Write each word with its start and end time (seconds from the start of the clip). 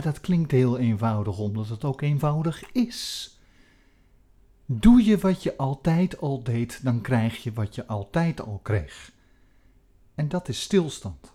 dat 0.00 0.20
klinkt 0.20 0.50
heel 0.50 0.78
eenvoudig, 0.78 1.38
omdat 1.38 1.68
het 1.68 1.84
ook 1.84 2.00
eenvoudig 2.00 2.72
is. 2.72 3.32
Doe 4.66 5.04
je 5.04 5.18
wat 5.18 5.42
je 5.42 5.56
altijd 5.56 6.20
al 6.20 6.42
deed, 6.42 6.80
dan 6.82 7.00
krijg 7.00 7.42
je 7.42 7.52
wat 7.52 7.74
je 7.74 7.86
altijd 7.86 8.40
al 8.40 8.60
kreeg. 8.62 9.12
En 10.14 10.28
dat 10.28 10.48
is 10.48 10.60
stilstand. 10.60 11.32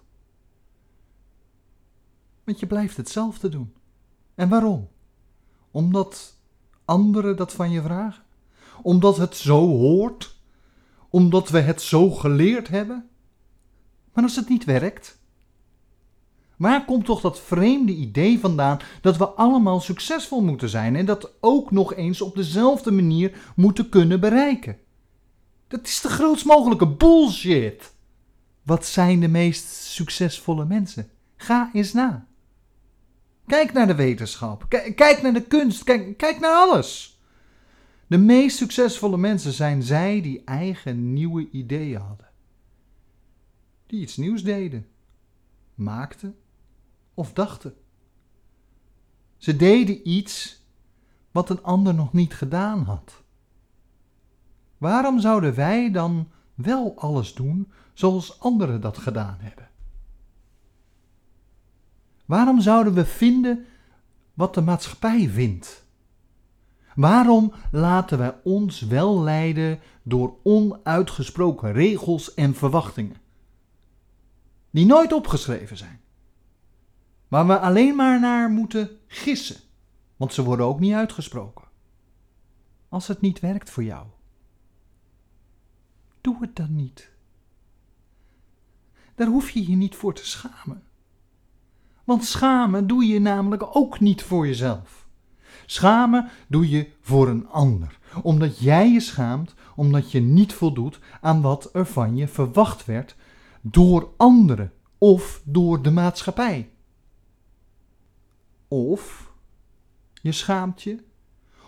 Want 2.44 2.60
je 2.60 2.68
blijft 2.68 2.98
hetzelfde 2.98 3.50
doen. 3.50 3.74
En 4.36 4.50
waarom? 4.50 4.90
Omdat 5.72 6.38
anderen 6.86 7.36
dat 7.36 7.54
van 7.54 7.72
je 7.72 7.82
vragen? 7.82 8.24
Omdat 8.82 9.18
het 9.18 9.36
zo 9.36 9.68
hoort? 9.68 10.36
Omdat 11.10 11.50
we 11.50 11.60
het 11.60 11.82
zo 11.82 12.10
geleerd 12.10 12.68
hebben? 12.68 13.10
Maar 14.14 14.24
als 14.24 14.36
het 14.36 14.50
niet 14.50 14.66
werkt, 14.66 15.23
Waar 16.64 16.86
komt 16.86 17.06
toch 17.06 17.22
dat 17.22 17.40
vreemde 17.40 17.92
idee 17.92 18.40
vandaan 18.40 18.80
dat 19.02 19.18
we 19.18 19.26
allemaal 19.28 19.80
succesvol 19.80 20.44
moeten 20.44 20.70
zijn 20.70 20.96
en 20.96 21.06
dat 21.06 21.34
ook 21.40 21.72
nog 21.72 21.94
eens 21.94 22.22
op 22.22 22.36
dezelfde 22.36 22.92
manier 22.92 23.52
moeten 23.56 23.90
kunnen 23.90 24.20
bereiken? 24.20 24.78
Dat 25.68 25.88
is 25.88 26.02
de 26.02 26.10
grootst 26.10 26.46
mogelijke 26.46 26.88
bullshit. 26.88 27.94
Wat 28.62 28.86
zijn 28.86 29.20
de 29.20 29.28
meest 29.28 29.66
succesvolle 29.68 30.66
mensen? 30.66 31.10
Ga 31.36 31.70
eens 31.74 31.94
na. 31.94 32.28
Kijk 33.48 33.74
naar 33.74 33.88
de 33.88 33.96
wetenschap, 33.96 34.66
kijk 34.96 35.22
naar 35.22 35.34
de 35.34 35.48
kunst, 35.48 35.84
kijk, 35.84 36.40
naar 36.40 36.56
alles. 36.56 37.20
De 38.08 38.18
meest 38.18 38.58
succesvolle 38.58 39.18
mensen 39.18 39.54
zijn 39.54 39.84
zij 39.84 40.22
die 40.22 40.42
eigen 40.46 41.14
nieuwe 41.14 41.50
ideeën 41.52 42.02
hadden. 42.02 42.30
Die 43.88 44.02
iets 44.02 44.18
nieuws 44.18 44.44
deden, 44.44 44.88
maakten 45.76 46.36
of 47.14 47.34
dachten. 47.34 47.74
Ze 49.38 49.56
deden 49.56 50.10
iets 50.10 50.66
wat 51.32 51.50
een 51.50 51.64
ander 51.64 51.94
nog 51.94 52.14
niet 52.14 52.34
gedaan 52.34 52.84
had. 52.84 53.24
Waarom 54.78 55.20
zouden 55.20 55.56
wij 55.56 55.92
dan 55.92 56.32
wel 56.54 56.94
alles 56.98 57.34
doen 57.34 57.72
zoals 57.94 58.40
anderen 58.40 58.82
dat 58.82 58.98
gedaan 58.98 59.38
hebben? 59.40 59.70
Waarom 62.26 62.62
zouden 62.62 62.94
we 62.94 63.06
vinden 63.06 63.66
wat 64.34 64.54
de 64.54 64.62
maatschappij 64.62 65.30
vindt? 65.30 65.86
Waarom 66.96 67.54
laten 67.72 68.18
wij 68.18 68.36
ons 68.44 68.82
wel 68.82 69.22
leiden 69.22 69.80
door 70.04 70.36
onuitgesproken 70.44 71.72
regels 71.72 72.34
en 72.34 72.56
verwachtingen, 72.56 73.18
die 74.70 74.86
nooit 74.86 75.14
opgeschreven 75.14 75.78
zijn? 75.78 76.03
Waar 77.34 77.48
we 77.48 77.60
alleen 77.60 77.96
maar 77.96 78.20
naar 78.20 78.50
moeten 78.50 78.90
gissen, 79.08 79.56
want 80.18 80.34
ze 80.34 80.44
worden 80.44 80.66
ook 80.66 80.80
niet 80.80 80.94
uitgesproken. 80.94 81.66
Als 82.90 83.08
het 83.08 83.22
niet 83.22 83.40
werkt 83.40 83.70
voor 83.70 83.84
jou, 83.84 84.06
doe 86.22 86.38
het 86.40 86.56
dan 86.56 86.76
niet. 86.76 87.12
Daar 89.16 89.28
hoef 89.28 89.50
je 89.50 89.70
je 89.70 89.76
niet 89.76 89.96
voor 89.96 90.14
te 90.14 90.26
schamen. 90.26 90.84
Want 92.04 92.24
schamen 92.24 92.88
doe 92.88 93.06
je 93.06 93.20
namelijk 93.20 93.76
ook 93.76 94.00
niet 94.00 94.24
voor 94.24 94.48
jezelf. 94.48 95.08
Schamen 95.66 96.30
doe 96.48 96.70
je 96.70 96.90
voor 97.02 97.28
een 97.28 97.48
ander, 97.48 98.00
omdat 98.24 98.60
jij 98.60 98.92
je 98.92 99.00
schaamt, 99.00 99.54
omdat 99.76 100.12
je 100.12 100.20
niet 100.20 100.54
voldoet 100.54 101.00
aan 101.22 101.42
wat 101.42 101.70
er 101.74 101.86
van 101.86 102.16
je 102.16 102.28
verwacht 102.28 102.86
werd 102.86 103.16
door 103.62 104.14
anderen 104.18 104.74
of 104.98 105.42
door 105.46 105.82
de 105.82 105.92
maatschappij. 105.92 106.73
Of 108.74 109.34
je 110.22 110.32
schaamt 110.32 110.82
je 110.82 111.04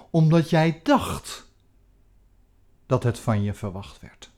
omdat 0.10 0.50
jij 0.50 0.80
dacht 0.84 1.52
dat 2.86 3.04
het 3.04 3.20
van 3.20 3.44
je 3.44 3.54
verwacht 3.54 4.00
werd. 4.00 4.32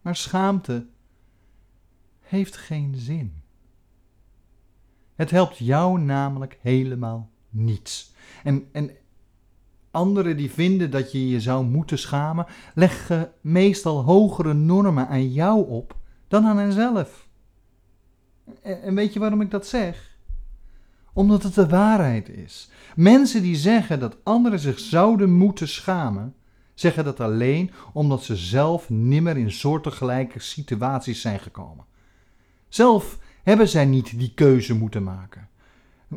Maar 0.00 0.16
schaamte 0.16 0.86
heeft 2.20 2.56
geen 2.56 2.94
zin. 2.96 3.42
Het 5.14 5.30
helpt 5.30 5.56
jou 5.56 6.00
namelijk 6.00 6.58
helemaal 6.60 7.30
niets. 7.48 8.14
En, 8.44 8.68
en 8.72 8.90
anderen 9.90 10.36
die 10.36 10.50
vinden 10.50 10.90
dat 10.90 11.12
je 11.12 11.28
je 11.28 11.40
zou 11.40 11.64
moeten 11.64 11.98
schamen, 11.98 12.46
leggen 12.74 13.32
meestal 13.40 14.02
hogere 14.04 14.54
normen 14.54 15.08
aan 15.08 15.32
jou 15.32 15.68
op 15.68 15.96
dan 16.28 16.46
aan 16.46 16.58
henzelf. 16.58 17.28
En, 18.62 18.82
en 18.82 18.94
weet 18.94 19.12
je 19.12 19.18
waarom 19.18 19.40
ik 19.40 19.50
dat 19.50 19.66
zeg? 19.66 20.09
Omdat 21.20 21.42
het 21.42 21.54
de 21.54 21.68
waarheid 21.68 22.28
is. 22.28 22.70
Mensen 22.96 23.42
die 23.42 23.56
zeggen 23.56 24.00
dat 24.00 24.16
anderen 24.22 24.58
zich 24.58 24.78
zouden 24.78 25.32
moeten 25.32 25.68
schamen, 25.68 26.34
zeggen 26.74 27.04
dat 27.04 27.20
alleen 27.20 27.70
omdat 27.92 28.24
ze 28.24 28.36
zelf 28.36 28.90
nimmer 28.90 29.36
in 29.36 29.50
soortgelijke 29.52 30.38
situaties 30.38 31.20
zijn 31.20 31.40
gekomen. 31.40 31.84
Zelf 32.68 33.18
hebben 33.42 33.68
zij 33.68 33.84
niet 33.84 34.18
die 34.18 34.32
keuze 34.34 34.74
moeten 34.74 35.02
maken. 35.02 35.48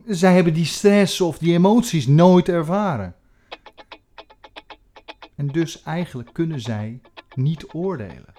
Zij 0.07 0.33
hebben 0.35 0.53
die 0.53 0.65
stress 0.65 1.21
of 1.21 1.37
die 1.37 1.53
emoties 1.53 2.07
nooit 2.07 2.49
ervaren. 2.49 3.15
En 5.35 5.47
dus 5.47 5.83
eigenlijk 5.83 6.29
kunnen 6.33 6.61
zij 6.61 7.01
niet 7.35 7.73
oordelen. 7.73 8.33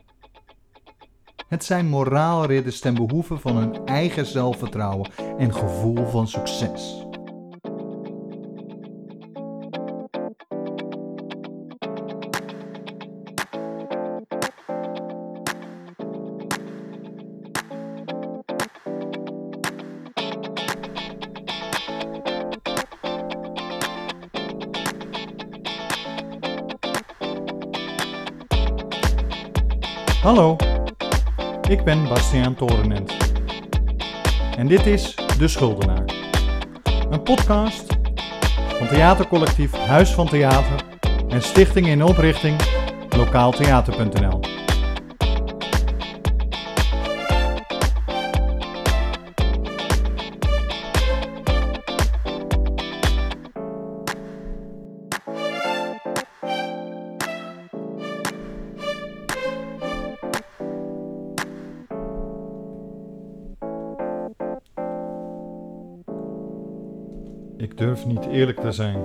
Het 1.54 1.64
zijn 1.64 1.88
moraalridders 1.88 2.80
ten 2.80 2.94
behoeve 2.94 3.38
van 3.38 3.56
hun 3.56 3.86
eigen 3.86 4.26
zelfvertrouwen 4.26 5.10
en 5.38 5.54
gevoel 5.54 6.06
van 6.06 6.28
succes. 6.28 7.06
Hallo. 30.22 30.56
Ik 31.68 31.84
ben 31.84 32.08
Bastiaan 32.08 32.54
Torenent. 32.54 33.16
En 34.56 34.66
dit 34.66 34.86
is 34.86 35.14
De 35.38 35.48
Schuldenaar. 35.48 36.04
Een 37.10 37.22
podcast 37.22 37.96
van 38.78 38.88
theatercollectief 38.88 39.72
Huis 39.72 40.10
van 40.10 40.28
Theater 40.28 40.84
en 41.28 41.42
stichting 41.42 41.86
in 41.86 42.04
oprichting 42.04 42.60
lokaaltheater.nl. 43.16 44.43
eerlijk 68.34 68.60
te 68.60 68.72
zijn. 68.72 68.96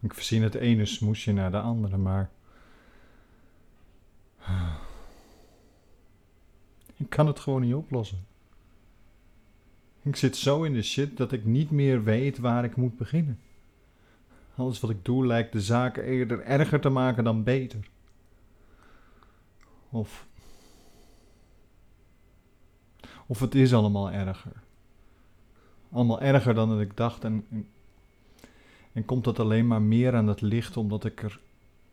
Ik 0.00 0.14
verzin 0.14 0.42
het 0.42 0.54
ene 0.54 0.86
smoesje 0.86 1.32
naar 1.32 1.50
de 1.50 1.60
andere, 1.60 1.96
maar. 1.96 2.30
Ik 6.96 7.08
kan 7.08 7.26
het 7.26 7.40
gewoon 7.40 7.60
niet 7.60 7.74
oplossen. 7.74 8.26
Ik 10.02 10.16
zit 10.16 10.36
zo 10.36 10.62
in 10.62 10.72
de 10.72 10.82
shit 10.82 11.16
dat 11.16 11.32
ik 11.32 11.44
niet 11.44 11.70
meer 11.70 12.04
weet 12.04 12.38
waar 12.38 12.64
ik 12.64 12.76
moet 12.76 12.96
beginnen. 12.96 13.40
Alles 14.56 14.80
wat 14.80 14.90
ik 14.90 15.04
doe 15.04 15.26
lijkt 15.26 15.52
de 15.52 15.60
zaken 15.60 16.04
eerder 16.04 16.42
erger 16.42 16.80
te 16.80 16.88
maken 16.88 17.24
dan 17.24 17.42
beter. 17.42 17.88
Of. 19.90 20.26
Of 23.26 23.40
het 23.40 23.54
is 23.54 23.74
allemaal 23.74 24.10
erger 24.10 24.61
allemaal 25.92 26.20
erger 26.20 26.54
dan 26.54 26.68
dat 26.68 26.80
ik 26.80 26.96
dacht. 26.96 27.24
En, 27.24 27.46
en, 27.50 27.68
en 28.92 29.04
komt 29.04 29.24
dat 29.24 29.38
alleen 29.38 29.66
maar 29.66 29.82
meer 29.82 30.14
aan 30.14 30.26
het 30.26 30.40
licht 30.40 30.76
omdat 30.76 31.04
ik 31.04 31.22
er 31.22 31.40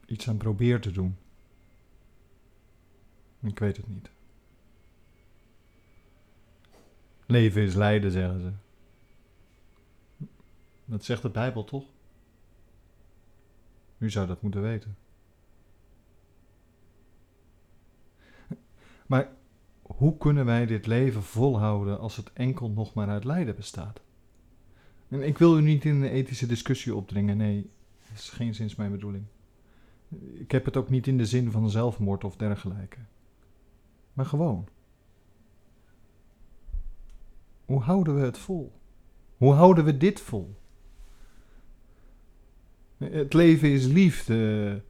iets 0.05 0.29
aan 0.29 0.37
probeer 0.37 0.81
te 0.81 0.91
doen? 0.91 1.17
Ik 3.39 3.59
weet 3.59 3.77
het 3.77 3.87
niet. 3.87 4.09
Leven 7.25 7.61
is 7.61 7.73
lijden, 7.73 8.11
zeggen 8.11 8.41
ze. 8.41 8.51
Dat 10.85 11.03
zegt 11.03 11.21
de 11.21 11.29
Bijbel 11.29 11.63
toch? 11.63 11.85
U 13.97 14.09
zou 14.09 14.27
dat 14.27 14.41
moeten 14.41 14.61
weten. 14.61 14.97
Maar 19.07 19.29
hoe 19.95 20.17
kunnen 20.17 20.45
wij 20.45 20.65
dit 20.65 20.85
leven 20.85 21.23
volhouden 21.23 21.99
als 21.99 22.15
het 22.15 22.33
enkel 22.33 22.69
nog 22.69 22.93
maar 22.93 23.07
uit 23.07 23.23
lijden 23.23 23.55
bestaat? 23.55 24.01
En 25.07 25.27
ik 25.27 25.37
wil 25.37 25.57
u 25.57 25.61
niet 25.61 25.85
in 25.85 25.95
een 25.95 26.09
ethische 26.09 26.45
discussie 26.45 26.95
opdringen, 26.95 27.37
nee, 27.37 27.69
dat 28.09 28.17
is 28.17 28.29
geen 28.29 28.55
zins 28.55 28.75
mijn 28.75 28.91
bedoeling. 28.91 29.23
Ik 30.33 30.51
heb 30.51 30.65
het 30.65 30.77
ook 30.77 30.89
niet 30.89 31.07
in 31.07 31.17
de 31.17 31.25
zin 31.25 31.51
van 31.51 31.69
zelfmoord 31.69 32.23
of 32.23 32.35
dergelijke. 32.35 32.97
Maar 34.13 34.25
gewoon. 34.25 34.67
Hoe 37.65 37.81
houden 37.81 38.15
we 38.15 38.21
het 38.21 38.37
vol? 38.37 38.71
Hoe 39.37 39.53
houden 39.53 39.85
we 39.85 39.97
dit 39.97 40.19
vol? 40.19 40.55
Het 42.97 43.33
leven 43.33 43.69
is 43.69 43.85
liefde. 43.85 44.81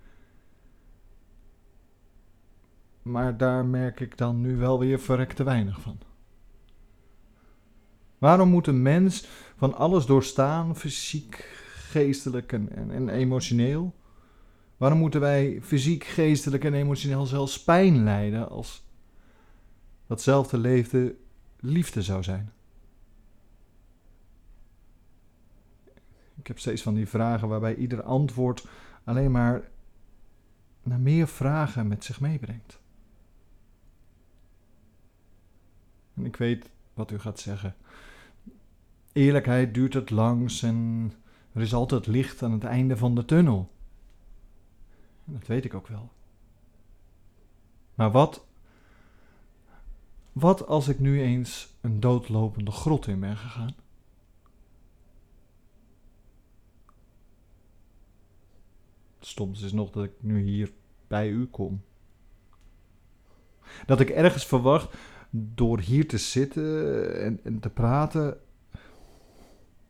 Maar 3.01 3.37
daar 3.37 3.65
merk 3.65 3.99
ik 3.99 4.17
dan 4.17 4.41
nu 4.41 4.57
wel 4.57 4.79
weer 4.79 4.99
verrekte 4.99 5.43
weinig 5.43 5.81
van. 5.81 5.99
Waarom 8.17 8.49
moet 8.49 8.67
een 8.67 8.81
mens 8.81 9.27
van 9.57 9.73
alles 9.73 10.05
doorstaan, 10.05 10.75
fysiek, 10.75 11.35
geestelijk 11.73 12.53
en, 12.53 12.91
en, 12.91 13.09
emotioneel? 13.09 13.95
Waarom 14.77 14.99
moeten 14.99 15.19
wij 15.19 15.59
fysiek, 15.61 16.03
geestelijk 16.03 16.63
en 16.63 16.73
emotioneel 16.73 17.25
zelfs 17.25 17.63
pijn 17.63 18.03
lijden 18.03 18.49
als 18.49 18.83
datzelfde 20.07 20.57
leefde 20.57 21.15
liefde 21.59 22.01
zou 22.01 22.23
zijn? 22.23 22.51
Ik 26.35 26.47
heb 26.47 26.59
steeds 26.59 26.81
van 26.81 26.93
die 26.93 27.07
vragen 27.07 27.47
waarbij 27.47 27.75
ieder 27.75 28.03
antwoord 28.03 28.67
alleen 29.03 29.31
maar 29.31 29.69
naar 30.83 30.99
meer 30.99 31.27
vragen 31.27 31.87
met 31.87 32.03
zich 32.03 32.19
meebrengt. 32.19 32.79
Ik 36.23 36.35
weet 36.35 36.69
wat 36.93 37.11
u 37.11 37.19
gaat 37.19 37.39
zeggen. 37.39 37.75
Eerlijkheid 39.13 39.73
duurt 39.73 39.93
het 39.93 40.09
langs 40.09 40.63
en 40.63 41.11
er 41.53 41.61
is 41.61 41.73
altijd 41.73 42.07
licht 42.07 42.43
aan 42.43 42.51
het 42.51 42.63
einde 42.63 42.97
van 42.97 43.15
de 43.15 43.25
tunnel. 43.25 43.71
En 45.25 45.33
dat 45.33 45.47
weet 45.47 45.65
ik 45.65 45.73
ook 45.73 45.87
wel. 45.87 46.11
Maar 47.95 48.11
wat, 48.11 48.45
wat 50.31 50.67
als 50.67 50.87
ik 50.87 50.99
nu 50.99 51.21
eens 51.21 51.75
een 51.81 51.99
doodlopende 51.99 52.71
grot 52.71 53.07
in 53.07 53.19
ben 53.19 53.37
gegaan? 53.37 53.75
Het 59.19 59.27
stomste 59.27 59.65
is 59.65 59.73
nog 59.73 59.89
dat 59.89 60.03
ik 60.03 60.11
nu 60.19 60.41
hier 60.41 60.71
bij 61.07 61.29
u 61.29 61.45
kom. 61.45 61.81
Dat 63.85 63.99
ik 63.99 64.09
ergens 64.09 64.45
verwacht 64.45 64.97
door 65.29 65.79
hier 65.79 66.07
te 66.07 66.17
zitten 66.17 67.21
en, 67.21 67.39
en 67.43 67.59
te 67.59 67.69
praten, 67.69 68.39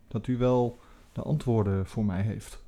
dat 0.07 0.27
u 0.27 0.37
wel 0.37 0.79
de 1.13 1.21
antwoorden 1.21 1.85
voor 1.85 2.05
mij 2.05 2.21
heeft. 2.21 2.63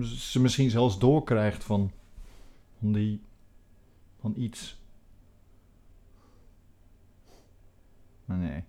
Ze 0.00 0.40
misschien 0.40 0.70
zelfs 0.70 0.98
doorkrijgt 0.98 1.64
van, 1.64 1.92
van, 2.78 2.92
die, 2.92 3.20
van 4.20 4.34
iets. 4.36 4.80
Maar 8.24 8.36
nee. 8.36 8.64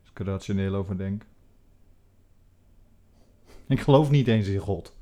Als 0.00 0.10
ik 0.10 0.18
er 0.18 0.24
rationeel 0.24 0.74
over 0.74 0.96
denk. 0.96 1.26
Ik 3.66 3.80
geloof 3.80 4.10
niet 4.10 4.28
eens 4.28 4.46
in 4.46 4.58
God. 4.58 4.96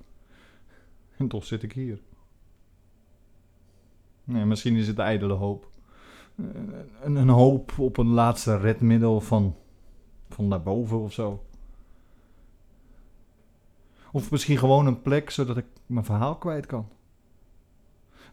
En 1.16 1.28
toch 1.28 1.44
zit 1.44 1.62
ik 1.62 1.72
hier. 1.72 2.00
Nee, 4.28 4.44
misschien 4.44 4.76
is 4.76 4.86
het 4.86 4.98
ijdele 4.98 5.34
hoop. 5.34 5.70
Een, 7.02 7.16
een 7.16 7.28
hoop 7.28 7.78
op 7.78 7.96
een 7.96 8.06
laatste 8.06 8.56
redmiddel 8.56 9.20
van, 9.20 9.56
van 10.28 10.50
daarboven 10.50 11.00
of 11.00 11.12
zo. 11.12 11.44
Of 14.12 14.30
misschien 14.30 14.58
gewoon 14.58 14.86
een 14.86 15.02
plek 15.02 15.30
zodat 15.30 15.56
ik 15.56 15.64
mijn 15.86 16.04
verhaal 16.04 16.36
kwijt 16.36 16.66
kan. 16.66 16.88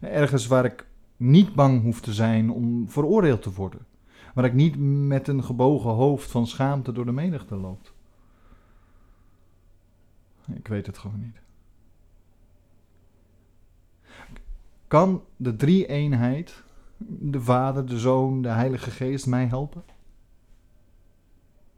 Ergens 0.00 0.46
waar 0.46 0.64
ik 0.64 0.86
niet 1.16 1.54
bang 1.54 1.82
hoef 1.82 2.00
te 2.00 2.12
zijn 2.12 2.50
om 2.50 2.88
veroordeeld 2.88 3.42
te 3.42 3.52
worden. 3.52 3.86
Waar 4.34 4.44
ik 4.44 4.54
niet 4.54 4.76
met 5.06 5.28
een 5.28 5.44
gebogen 5.44 5.90
hoofd 5.90 6.30
van 6.30 6.46
schaamte 6.46 6.92
door 6.92 7.04
de 7.04 7.12
menigte 7.12 7.56
loop. 7.56 7.92
Ik 10.54 10.68
weet 10.68 10.86
het 10.86 10.98
gewoon 10.98 11.20
niet. 11.20 11.45
Kan 14.86 15.24
de 15.36 15.56
drie-eenheid, 15.56 16.62
de 17.08 17.40
Vader, 17.40 17.86
de 17.86 17.98
Zoon, 17.98 18.42
de 18.42 18.48
Heilige 18.48 18.90
Geest, 18.90 19.26
mij 19.26 19.46
helpen? 19.46 19.84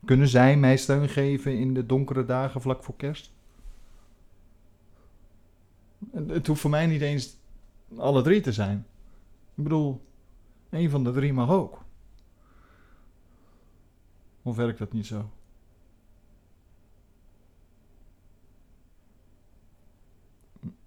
Kunnen 0.05 0.29
zij 0.29 0.57
mij 0.57 0.77
steun 0.77 1.09
geven 1.09 1.59
in 1.59 1.75
de 1.75 1.87
donkere 1.87 2.25
dagen 2.25 2.61
vlak 2.61 2.85
voor 2.85 2.97
kerst? 2.97 3.33
Het 6.27 6.47
hoeft 6.47 6.61
voor 6.61 6.71
mij 6.71 6.87
niet 6.87 7.01
eens 7.01 7.37
alle 7.97 8.23
drie 8.23 8.41
te 8.41 8.53
zijn. 8.53 8.87
Ik 9.55 9.63
bedoel, 9.63 10.05
een 10.71 10.91
van 10.91 11.05
de 11.05 11.13
drie 11.13 11.33
mag 11.33 11.51
ook. 11.51 11.85
Of 14.43 14.57
werkt 14.57 14.79
dat 14.79 14.93
niet 14.93 15.07
zo? 15.07 15.31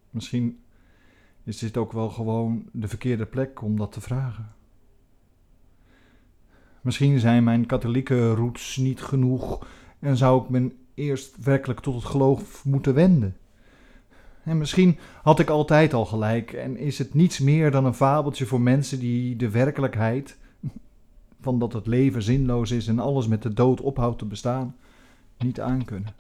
Misschien 0.10 0.64
is 1.44 1.58
dit 1.58 1.78
ook 1.78 1.92
wel 1.92 2.10
gewoon 2.10 2.66
de 2.72 2.88
verkeerde 2.88 3.26
plek 3.26 3.62
om 3.62 3.78
dat 3.78 3.92
te 3.92 4.02
vragen. 4.02 4.54
Misschien 6.82 7.20
zijn 7.20 7.44
mijn 7.44 7.66
katholieke 7.66 8.34
roots 8.34 8.78
niet 8.78 9.02
genoeg 9.02 9.68
en 10.00 10.18
zou 10.18 10.44
ik 10.44 10.50
me 10.50 10.72
eerst 10.94 11.44
werkelijk 11.44 11.80
tot 11.80 11.96
het 11.96 12.06
geloof 12.06 12.66
moeten 12.66 12.94
wenden. 12.94 13.36
En 14.44 14.58
misschien 14.58 14.98
had 15.24 15.40
ik 15.40 15.50
altijd 15.50 15.94
al 15.94 16.06
gelijk 16.06 16.54
en 16.54 16.78
is 16.78 16.98
het 16.98 17.14
niets 17.14 17.40
meer 17.40 17.72
dan 17.72 17.86
een 17.86 17.94
fabeltje 17.94 18.46
voor 18.46 18.62
mensen 18.62 19.00
die 19.00 19.36
de 19.36 19.50
werkelijkheid, 19.50 20.38
van 21.42 21.60
dat 21.60 21.74
het 21.74 21.88
leven 21.88 22.22
zinloos 22.22 22.72
is 22.72 22.88
en 22.88 23.00
alles 23.00 23.28
met 23.28 23.42
de 23.42 23.54
dood 23.54 23.82
ophoudt 23.82 24.18
te 24.18 24.26
bestaan, 24.26 24.76
niet 25.38 25.62
aankunnen. 25.62 26.14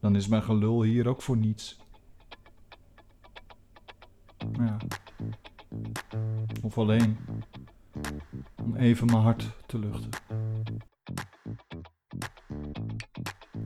Dan 0.00 0.16
is 0.16 0.28
mijn 0.28 0.42
gelul 0.42 0.82
hier 0.82 1.08
ook 1.08 1.22
voor 1.22 1.36
niets. 1.36 1.78
Ja. 4.52 4.76
Of 6.62 6.78
alleen 6.78 7.16
om 8.62 8.76
even 8.76 9.06
mijn 9.06 9.22
hart 9.22 9.50
te 9.66 9.78
luchten. 9.78 10.10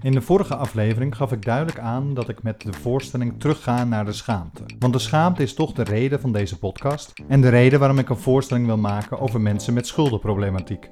In 0.02 0.12
de 0.12 0.20
vorige 0.20 0.54
aflevering 0.54 1.16
gaf 1.16 1.32
ik 1.32 1.44
duidelijk 1.44 1.78
aan 1.78 2.14
dat 2.14 2.28
ik 2.28 2.42
met 2.42 2.60
de 2.60 2.72
voorstelling 2.72 3.40
terugga 3.40 3.84
naar 3.84 4.04
de 4.04 4.12
schaamte. 4.12 4.62
Want 4.78 4.92
de 4.92 4.98
schaamte 4.98 5.42
is 5.42 5.54
toch 5.54 5.72
de 5.72 5.82
reden 5.82 6.20
van 6.20 6.32
deze 6.32 6.58
podcast 6.58 7.12
en 7.28 7.40
de 7.40 7.48
reden 7.48 7.78
waarom 7.78 7.98
ik 7.98 8.08
een 8.08 8.16
voorstelling 8.16 8.66
wil 8.66 8.76
maken 8.76 9.18
over 9.20 9.40
mensen 9.40 9.74
met 9.74 9.86
schuldenproblematiek. 9.86 10.90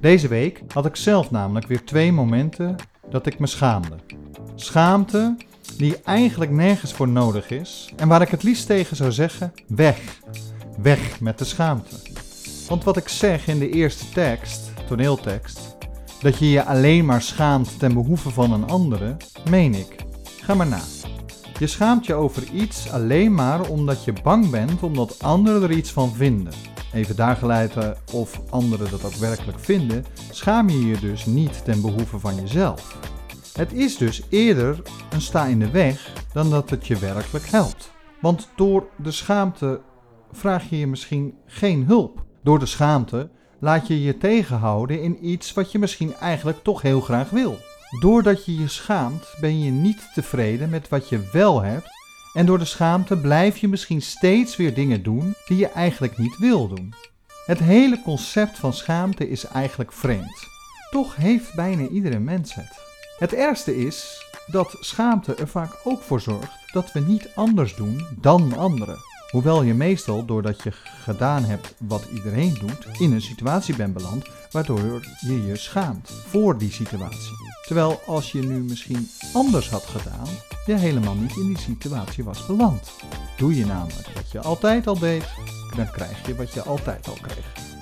Deze 0.00 0.28
week 0.28 0.62
had 0.72 0.86
ik 0.86 0.96
zelf 0.96 1.30
namelijk 1.30 1.66
weer 1.66 1.84
twee 1.84 2.12
momenten 2.12 2.76
dat 3.10 3.26
ik 3.26 3.38
me 3.38 3.46
schaamde. 3.46 3.96
Schaamte 4.54 5.36
die 5.76 5.96
eigenlijk 6.02 6.50
nergens 6.50 6.92
voor 6.92 7.08
nodig 7.08 7.50
is 7.50 7.92
en 7.96 8.08
waar 8.08 8.22
ik 8.22 8.28
het 8.28 8.42
liefst 8.42 8.66
tegen 8.66 8.96
zou 8.96 9.12
zeggen: 9.12 9.52
weg. 9.66 9.98
Weg 10.78 11.20
met 11.20 11.38
de 11.38 11.44
schaamte. 11.44 11.96
Want 12.68 12.84
wat 12.84 12.96
ik 12.96 13.08
zeg 13.08 13.48
in 13.48 13.58
de 13.58 13.70
eerste 13.70 14.08
tekst, 14.08 14.70
toneeltekst, 14.88 15.76
dat 16.20 16.38
je 16.38 16.50
je 16.50 16.64
alleen 16.64 17.04
maar 17.04 17.22
schaamt 17.22 17.78
ten 17.78 17.94
behoeve 17.94 18.30
van 18.30 18.52
een 18.52 18.66
andere, 18.66 19.16
meen 19.50 19.74
ik. 19.74 19.96
Ga 20.40 20.54
maar 20.54 20.66
na. 20.66 20.80
Je 21.58 21.66
schaamt 21.66 22.06
je 22.06 22.14
over 22.14 22.42
iets 22.52 22.90
alleen 22.90 23.34
maar 23.34 23.68
omdat 23.68 24.04
je 24.04 24.12
bang 24.22 24.50
bent 24.50 24.82
omdat 24.82 25.22
anderen 25.22 25.62
er 25.62 25.70
iets 25.70 25.92
van 25.92 26.14
vinden. 26.14 26.52
Even 26.92 27.16
daar 27.16 27.36
geleiden 27.36 27.96
of 28.12 28.40
anderen 28.50 28.90
dat 28.90 29.04
ook 29.04 29.14
werkelijk 29.14 29.60
vinden, 29.60 30.04
schaam 30.30 30.68
je 30.68 30.86
je 30.86 30.98
dus 30.98 31.26
niet 31.26 31.64
ten 31.64 31.80
behoeve 31.80 32.18
van 32.18 32.34
jezelf. 32.34 32.98
Het 33.56 33.72
is 33.72 33.96
dus 33.96 34.22
eerder 34.28 34.82
een 35.10 35.20
sta 35.20 35.44
in 35.44 35.58
de 35.58 35.70
weg 35.70 36.12
dan 36.32 36.50
dat 36.50 36.70
het 36.70 36.86
je 36.86 36.98
werkelijk 36.98 37.46
helpt. 37.46 37.90
Want 38.20 38.48
door 38.56 38.88
de 38.96 39.10
schaamte 39.10 39.80
vraag 40.32 40.70
je 40.70 40.78
je 40.78 40.86
misschien 40.86 41.34
geen 41.46 41.84
hulp. 41.84 42.24
Door 42.42 42.58
de 42.58 42.66
schaamte 42.66 43.30
laat 43.60 43.86
je 43.86 44.02
je 44.02 44.18
tegenhouden 44.18 45.02
in 45.02 45.26
iets 45.26 45.52
wat 45.52 45.72
je 45.72 45.78
misschien 45.78 46.14
eigenlijk 46.14 46.62
toch 46.62 46.82
heel 46.82 47.00
graag 47.00 47.30
wil. 47.30 47.58
Doordat 48.00 48.44
je 48.44 48.58
je 48.58 48.68
schaamt 48.68 49.34
ben 49.40 49.62
je 49.62 49.70
niet 49.70 50.08
tevreden 50.14 50.70
met 50.70 50.88
wat 50.88 51.08
je 51.08 51.28
wel 51.32 51.62
hebt 51.62 51.88
en 52.34 52.46
door 52.46 52.58
de 52.58 52.64
schaamte 52.64 53.16
blijf 53.16 53.56
je 53.56 53.68
misschien 53.68 54.02
steeds 54.02 54.56
weer 54.56 54.74
dingen 54.74 55.02
doen 55.02 55.34
die 55.46 55.56
je 55.56 55.68
eigenlijk 55.68 56.18
niet 56.18 56.38
wil 56.38 56.68
doen. 56.68 56.94
Het 57.46 57.58
hele 57.58 58.02
concept 58.02 58.58
van 58.58 58.72
schaamte 58.72 59.28
is 59.28 59.44
eigenlijk 59.44 59.92
vreemd. 59.92 60.46
Toch 60.90 61.16
heeft 61.16 61.54
bijna 61.54 61.88
iedere 61.88 62.18
mens 62.18 62.54
het. 62.54 62.85
Het 63.18 63.34
ergste 63.34 63.76
is 63.76 64.24
dat 64.46 64.76
schaamte 64.80 65.34
er 65.34 65.48
vaak 65.48 65.80
ook 65.84 66.02
voor 66.02 66.20
zorgt 66.20 66.72
dat 66.72 66.92
we 66.92 67.00
niet 67.00 67.28
anders 67.34 67.74
doen 67.74 68.06
dan 68.20 68.56
anderen. 68.56 68.98
Hoewel 69.30 69.62
je 69.62 69.74
meestal, 69.74 70.24
doordat 70.24 70.62
je 70.62 70.72
gedaan 71.02 71.44
hebt 71.44 71.74
wat 71.78 72.04
iedereen 72.14 72.54
doet, 72.54 73.00
in 73.00 73.12
een 73.12 73.20
situatie 73.20 73.76
bent 73.76 73.94
beland 73.94 74.28
waardoor 74.50 75.06
je 75.20 75.46
je 75.46 75.56
schaamt 75.56 76.10
voor 76.26 76.58
die 76.58 76.72
situatie. 76.72 77.36
Terwijl 77.66 78.00
als 78.06 78.32
je 78.32 78.42
nu 78.42 78.58
misschien 78.58 79.10
anders 79.32 79.70
had 79.70 79.84
gedaan, 79.84 80.28
je 80.66 80.74
helemaal 80.74 81.14
niet 81.14 81.36
in 81.36 81.46
die 81.46 81.58
situatie 81.58 82.24
was 82.24 82.46
beland. 82.46 82.92
Doe 83.36 83.56
je 83.56 83.66
namelijk 83.66 84.08
wat 84.14 84.30
je 84.30 84.40
altijd 84.40 84.86
al 84.86 84.98
deed, 84.98 85.24
dan 85.76 85.90
krijg 85.90 86.26
je 86.26 86.34
wat 86.34 86.52
je 86.52 86.62
altijd 86.62 87.08
al 87.08 87.18
kreeg. 87.22 87.75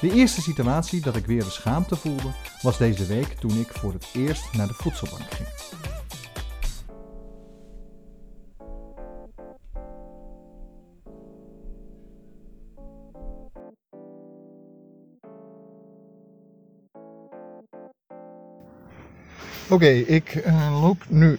De 0.00 0.12
eerste 0.12 0.40
situatie 0.40 1.00
dat 1.00 1.16
ik 1.16 1.26
weer 1.26 1.44
de 1.44 1.50
schaamte 1.50 1.96
voelde, 1.96 2.32
was 2.62 2.78
deze 2.78 3.06
week 3.06 3.26
toen 3.26 3.60
ik 3.60 3.68
voor 3.68 3.92
het 3.92 4.08
eerst 4.12 4.52
naar 4.52 4.66
de 4.66 4.74
voedselbank 4.74 5.30
ging. 5.30 5.48
Oké, 19.70 19.86
ik 19.86 20.34
eh, 20.34 20.80
loop 20.80 21.04
nu, 21.08 21.38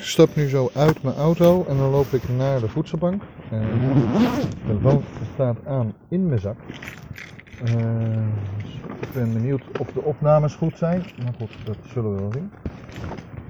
stap 0.00 0.36
nu 0.36 0.48
zo 0.48 0.70
uit 0.74 1.02
mijn 1.02 1.16
auto 1.16 1.64
en 1.68 1.76
dan 1.76 1.90
loop 1.90 2.12
ik 2.12 2.28
naar 2.28 2.60
de 2.60 2.68
voedselbank. 2.68 3.22
Uh, 3.52 3.60
de 3.60 4.48
telefoon 4.66 5.04
staat 5.34 5.66
aan 5.66 5.94
in 6.08 6.28
mijn 6.28 6.40
zak. 6.40 6.56
Eh, 7.64 8.26
ik 9.00 9.12
ben 9.12 9.32
benieuwd 9.32 9.62
of 9.78 9.92
de 9.92 10.02
opnames 10.02 10.54
goed 10.54 10.78
zijn. 10.78 11.02
Maar 11.24 11.32
goed, 11.38 11.50
dat 11.64 11.76
zullen 11.82 12.14
we 12.14 12.20
wel 12.20 12.32
zien. 12.32 12.50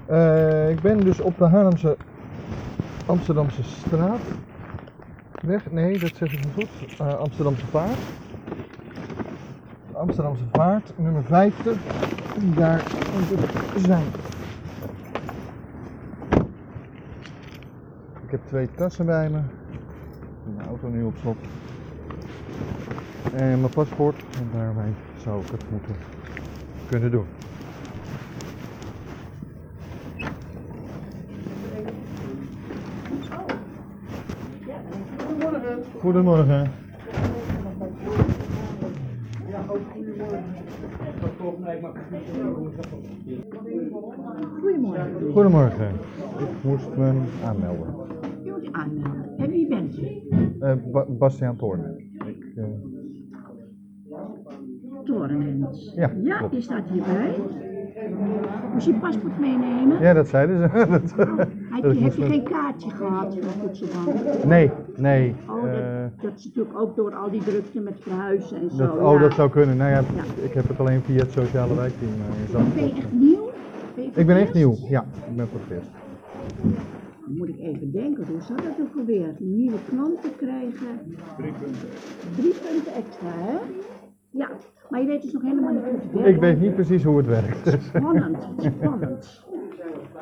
Eh, 0.07 0.71
ik 0.71 0.81
ben 0.81 1.01
dus 1.01 1.21
op 1.21 1.39
de 1.39 1.45
Haarlemse 1.45 1.97
Amsterdamse 3.07 3.63
straat. 3.63 4.21
Weg, 5.41 5.71
nee, 5.71 5.99
dat 5.99 6.17
zeg 6.17 6.33
ik 6.33 6.45
niet 6.45 6.55
goed. 6.55 6.99
Eh, 6.99 7.19
Amsterdamse 7.19 7.67
Vaart. 7.67 7.99
Amsterdamse 9.93 10.45
Vaart, 10.53 10.93
nummer 10.97 11.25
50. 11.25 11.73
En 12.37 12.55
daar 12.55 12.83
moet 13.13 13.29
het 13.29 13.85
zijn. 13.85 14.05
Ik 18.25 18.31
heb 18.31 18.41
twee 18.47 18.69
tassen 18.75 19.07
bij 19.07 19.31
me. 19.31 19.41
Mijn 20.57 20.69
auto 20.69 20.89
nu 20.89 21.03
op 21.03 21.17
slot. 21.21 21.37
En 23.39 23.61
mijn 23.61 23.73
paspoort. 23.75 24.17
En 24.39 24.49
daarmee 24.59 24.93
zou 25.17 25.41
ik 25.43 25.51
het 25.51 25.71
moeten 25.71 25.95
kunnen 26.89 27.11
doen. 27.11 27.27
Goedemorgen. 36.01 36.71
Goedemorgen. 44.61 45.33
Goedemorgen. 45.33 45.89
Ik 46.39 46.65
moest 46.65 46.89
me 46.97 47.13
aanmelden. 47.45 47.95
Je 48.43 48.51
moet 48.51 48.65
je 48.65 48.73
aanmelden. 48.73 49.35
En 49.37 49.51
wie 49.51 49.69
bent 49.69 49.99
u? 49.99 50.07
Eh, 50.61 50.73
Ba- 50.93 51.07
Bastiaan 51.09 51.57
Toorn. 51.57 52.08
Ja, 55.95 56.11
Ja, 56.23 56.37
klopt. 56.37 56.53
die 56.53 56.63
staat 56.63 56.83
hierbij. 56.93 57.35
Moest 58.73 58.87
je 58.87 58.95
paspoort 58.95 59.39
meenemen? 59.39 60.01
ja, 60.01 60.13
dat 60.13 60.29
zeiden 60.29 60.57
ze. 60.71 60.77
Dat- 61.17 61.39
Heb 61.71 61.83
dat 61.83 61.99
je, 61.99 62.05
heb 62.05 62.15
je 62.15 62.25
geen 62.25 62.43
kaartje 62.43 62.91
gehad 62.91 63.33
voor 63.35 63.43
de 63.43 63.49
voedselbank? 63.61 64.45
Nee, 64.45 64.71
nee. 64.97 65.35
Oh, 65.49 65.65
eh, 65.69 66.03
dat, 66.03 66.23
dat 66.23 66.33
is 66.39 66.45
natuurlijk 66.45 66.79
ook 66.79 66.97
door 66.97 67.15
al 67.15 67.31
die 67.31 67.43
drukte 67.43 67.81
met 67.81 67.95
verhuizen 68.01 68.61
en 68.61 68.71
zo. 68.71 68.77
dat, 68.77 68.99
oh, 68.99 69.13
ja. 69.13 69.19
dat 69.19 69.33
zou 69.35 69.51
kunnen. 69.51 69.77
Nou 69.77 69.91
ja, 69.91 69.97
Ja. 69.99 70.43
ik 70.45 70.53
heb 70.53 70.69
het 70.69 70.81
alleen 70.81 71.01
via 71.01 71.19
het 71.19 71.33
sociale 71.33 71.75
wijkteam 71.75 72.11
eh, 72.13 72.61
in 72.61 72.75
Ben 72.75 72.87
je 72.87 72.93
echt 72.95 73.13
nieuw? 73.13 73.51
Ben 73.95 74.05
je 74.05 74.11
Ik 74.15 74.27
ben 74.27 74.37
echt 74.37 74.55
nieuw. 74.55 74.75
Ja, 74.89 75.05
ik 75.31 75.37
ben 75.37 75.47
voor 75.49 75.61
het 75.67 75.71
eerst. 75.79 75.91
Dan 77.25 77.37
moet 77.37 77.49
ik 77.49 77.59
even 77.59 77.93
denken, 77.93 78.27
hoe 78.31 78.41
zou 78.41 78.59
dat 78.63 78.81
ook 78.81 78.99
alweer? 78.99 79.35
Nieuwe 79.39 79.77
klanten 79.89 80.37
krijgen. 80.37 81.01
Drie 81.37 81.53
punten. 81.53 81.89
Drie 82.37 82.55
punten 82.55 82.93
extra, 82.95 83.29
hè? 83.37 83.57
Ja, 84.31 84.49
maar 84.91 85.01
je 85.01 85.07
weet 85.07 85.23
dus 85.23 85.33
nog 85.33 85.43
helemaal 85.43 85.73
niet 85.73 85.83
hoe 85.83 85.93
het 86.01 86.13
werkt. 86.13 86.29
Ik 86.29 86.41
weet 86.41 86.61
niet 86.61 86.75
precies 86.75 87.05
hoe 87.05 87.17
het 87.17 87.27
werkt. 87.27 87.83
Spannend, 87.83 88.37
spannend. 88.59 89.45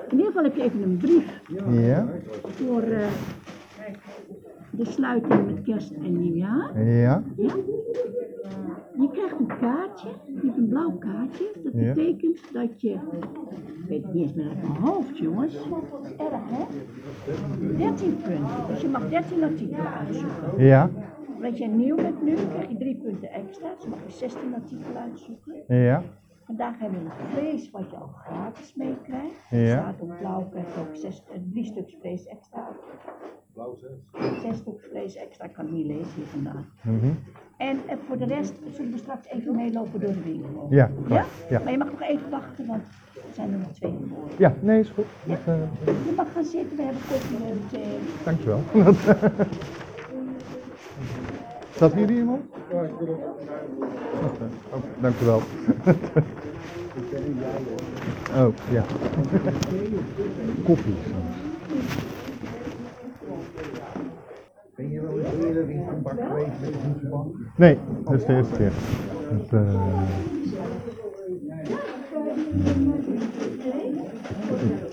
In 0.08 0.16
ieder 0.16 0.26
geval 0.26 0.42
heb 0.42 0.54
je 0.56 0.62
even 0.62 0.82
een 0.82 0.96
brief 0.96 1.40
Ja, 1.70 2.06
voor 2.42 2.82
eh, 2.82 3.06
de 4.70 4.84
sluiting 4.84 5.46
met 5.46 5.62
kerst 5.62 5.90
en 5.92 6.20
nieuwjaar. 6.20 6.84
ja, 6.84 7.22
Ja? 7.36 7.54
Je 8.98 9.08
krijgt 9.12 9.38
een 9.38 9.46
kaartje, 9.60 10.08
je 10.24 10.40
hebt 10.46 10.56
een 10.56 10.68
blauw 10.68 10.90
kaartje. 10.98 11.44
Dat 11.64 11.72
Ja. 11.74 11.92
betekent 11.94 12.40
dat 12.52 12.80
je, 12.80 12.90
ik 12.90 12.98
weet 13.88 14.02
het 14.02 14.12
niet 14.12 14.22
eens 14.22 14.34
meer 14.34 14.48
uit 14.48 14.62
mijn 14.62 14.74
hoofd 14.82 15.18
jongens. 15.18 15.54
Dat 15.54 16.04
is 16.04 16.16
erg 16.16 16.40
hè? 16.50 16.64
13 17.76 18.16
punten, 18.22 18.46
dus 18.68 18.80
je 18.80 18.88
mag 18.88 19.08
13 19.08 19.42
artikelen 19.42 19.90
uitzoeken. 20.06 20.64
ja, 20.64 20.90
Als 21.44 21.58
jij 21.58 21.66
nieuw 21.68 21.96
bent 21.96 22.22
nu, 22.22 22.34
krijg 22.34 22.68
je 22.68 22.76
3 22.76 22.96
punten 22.96 23.30
extra, 23.30 23.74
dus 23.74 23.86
mag 23.86 23.98
je 24.06 24.12
16 24.12 24.54
artikelen 24.54 25.02
uitzoeken. 25.02 25.54
ja, 25.66 26.02
Vandaag 26.44 26.78
hebben 26.78 26.98
we 27.04 27.04
een 27.04 27.28
vlees 27.38 27.70
wat 27.70 27.90
je 27.90 27.96
al 27.96 28.06
gratis 28.24 28.74
meekrijgt. 28.74 29.40
Ja. 29.50 29.58
Er 29.58 29.68
staat 29.70 30.00
op 30.00 30.12
blauw 30.18 30.48
krijg 30.50 30.74
je 30.74 30.80
ook 30.80 30.96
zes, 30.96 31.22
eh, 31.32 31.38
drie 31.52 31.64
stuks 31.64 31.96
vlees 32.00 32.26
extra. 32.26 32.68
Zes 34.42 34.56
stuks 34.56 34.86
vlees 34.90 35.16
extra, 35.16 35.44
ik 35.44 35.52
kan 35.52 35.64
het 35.64 35.74
niet 35.74 35.86
lezen 35.86 36.10
hier 36.14 36.24
vandaag. 36.26 36.64
mhm. 36.82 37.06
En 37.56 37.78
eh, 37.86 37.96
voor 38.06 38.18
de 38.18 38.24
rest 38.24 38.54
zullen 38.72 38.92
we 38.92 38.98
straks 38.98 39.26
even 39.28 39.54
meelopen 39.56 40.00
door 40.00 40.12
de 40.12 40.22
winkel. 40.22 40.66
ja, 40.70 40.90
Ja? 41.08 41.24
Maar 41.62 41.70
je 41.72 41.78
mag 41.78 41.90
nog 41.90 42.02
even 42.02 42.30
wachten, 42.30 42.66
want 42.66 42.82
er 43.14 43.32
zijn 43.34 43.52
er 43.52 43.58
nog 43.58 43.72
twee 43.72 43.92
geboren. 44.00 44.30
ja, 44.38 44.54
nee, 44.60 44.80
is 44.80 44.90
goed. 44.90 45.04
Dat, 45.26 45.38
eh, 45.46 45.54
Je 45.86 46.12
mag 46.16 46.32
gaan 46.32 46.44
zitten, 46.44 46.76
we 46.76 46.82
hebben 46.82 47.02
koffie, 47.08 47.36
we 47.38 47.44
hebben 47.44 47.68
thee. 47.68 47.98
dankjewel. 48.24 48.60
Staat 51.76 51.94
hier 51.94 52.10
iemand? 52.10 52.40
Ja, 52.72 52.82
ik 52.82 52.90
wil 52.98 53.08
oh, 54.72 54.82
Dankjewel. 55.00 55.40
oh, 58.36 58.48
ja. 58.70 58.82
Koffie. 60.64 60.94
Ben 64.76 64.90
je 64.90 65.00
wel 65.00 65.18
eens 65.18 65.44
eerder 65.44 65.70
in 65.70 65.84
contact 65.86 66.20
geweest 66.28 66.50
met 66.60 66.72
de 66.72 66.78
voedselbank? 66.78 67.36
Nee, 67.56 67.78
dat 68.04 68.14
is 68.14 68.24
de 68.24 68.34
eerste 68.34 68.56
keer. 68.56 68.72
Het, 69.28 69.52
eh, 69.52 69.74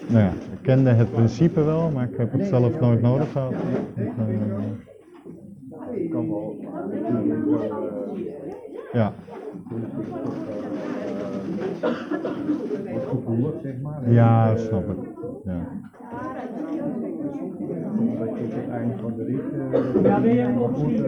nou 0.07 0.23
ja, 0.23 0.29
ik 0.29 0.59
kende 0.61 0.89
het 0.89 1.11
principe 1.11 1.63
wel, 1.63 1.89
maar 1.91 2.09
ik 2.09 2.17
heb 2.17 2.31
het 2.31 2.45
zelf 2.45 2.79
nooit 2.79 3.01
nodig 3.01 3.31
gehad. 3.31 3.53
Eh, 3.95 4.05
Kan 6.11 6.29
wel. 6.29 6.52
Ja, 8.93 9.13
Gevoelig, 13.09 13.53
zeg 13.63 13.73
maar. 13.81 14.11
ja, 14.11 14.55
snap 14.57 14.89
ik. 14.89 14.97
Ja. 15.43 15.59
Dat 18.19 18.37
je 18.37 18.43
het 18.55 18.69
eind 18.69 18.93
van 19.01 19.13
de 19.15 19.23
rit. 19.23 19.41
ja, 20.03 20.19
ben 20.19 20.35
je 20.35 20.47
goed? 20.73 20.99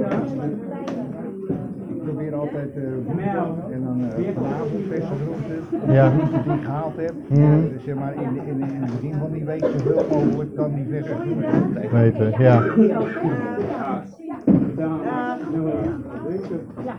Ik 1.88 2.02
probeer 2.04 2.36
altijd 2.36 2.76
eh 2.76 2.84
woensdag 3.06 3.72
en 3.72 3.84
dan 3.84 4.02
eh, 4.04 4.34
vanavond 4.36 4.86
verse 4.88 5.14
groenten. 5.24 5.94
Ja. 5.94 6.10
groenten 6.10 6.44
die 6.44 6.54
ik 6.54 6.64
gehaald 6.64 6.96
heb. 6.96 7.14
Mhm. 7.28 7.70
Dus 7.74 7.84
zeg 7.84 7.96
maar 7.96 8.14
in, 8.14 8.48
in, 8.48 8.60
in 8.60 8.82
het 8.82 8.92
begin 9.02 9.14
van 9.14 9.32
die 9.32 9.46
week 9.46 9.66
zoveel 9.66 10.04
mogelijk 10.26 10.56
dan 10.56 10.74
die 10.74 10.86
verse 10.90 11.14
groenten 11.16 11.82
tegen. 14.76 16.04
Weten, 16.28 16.60
ja. 16.86 16.96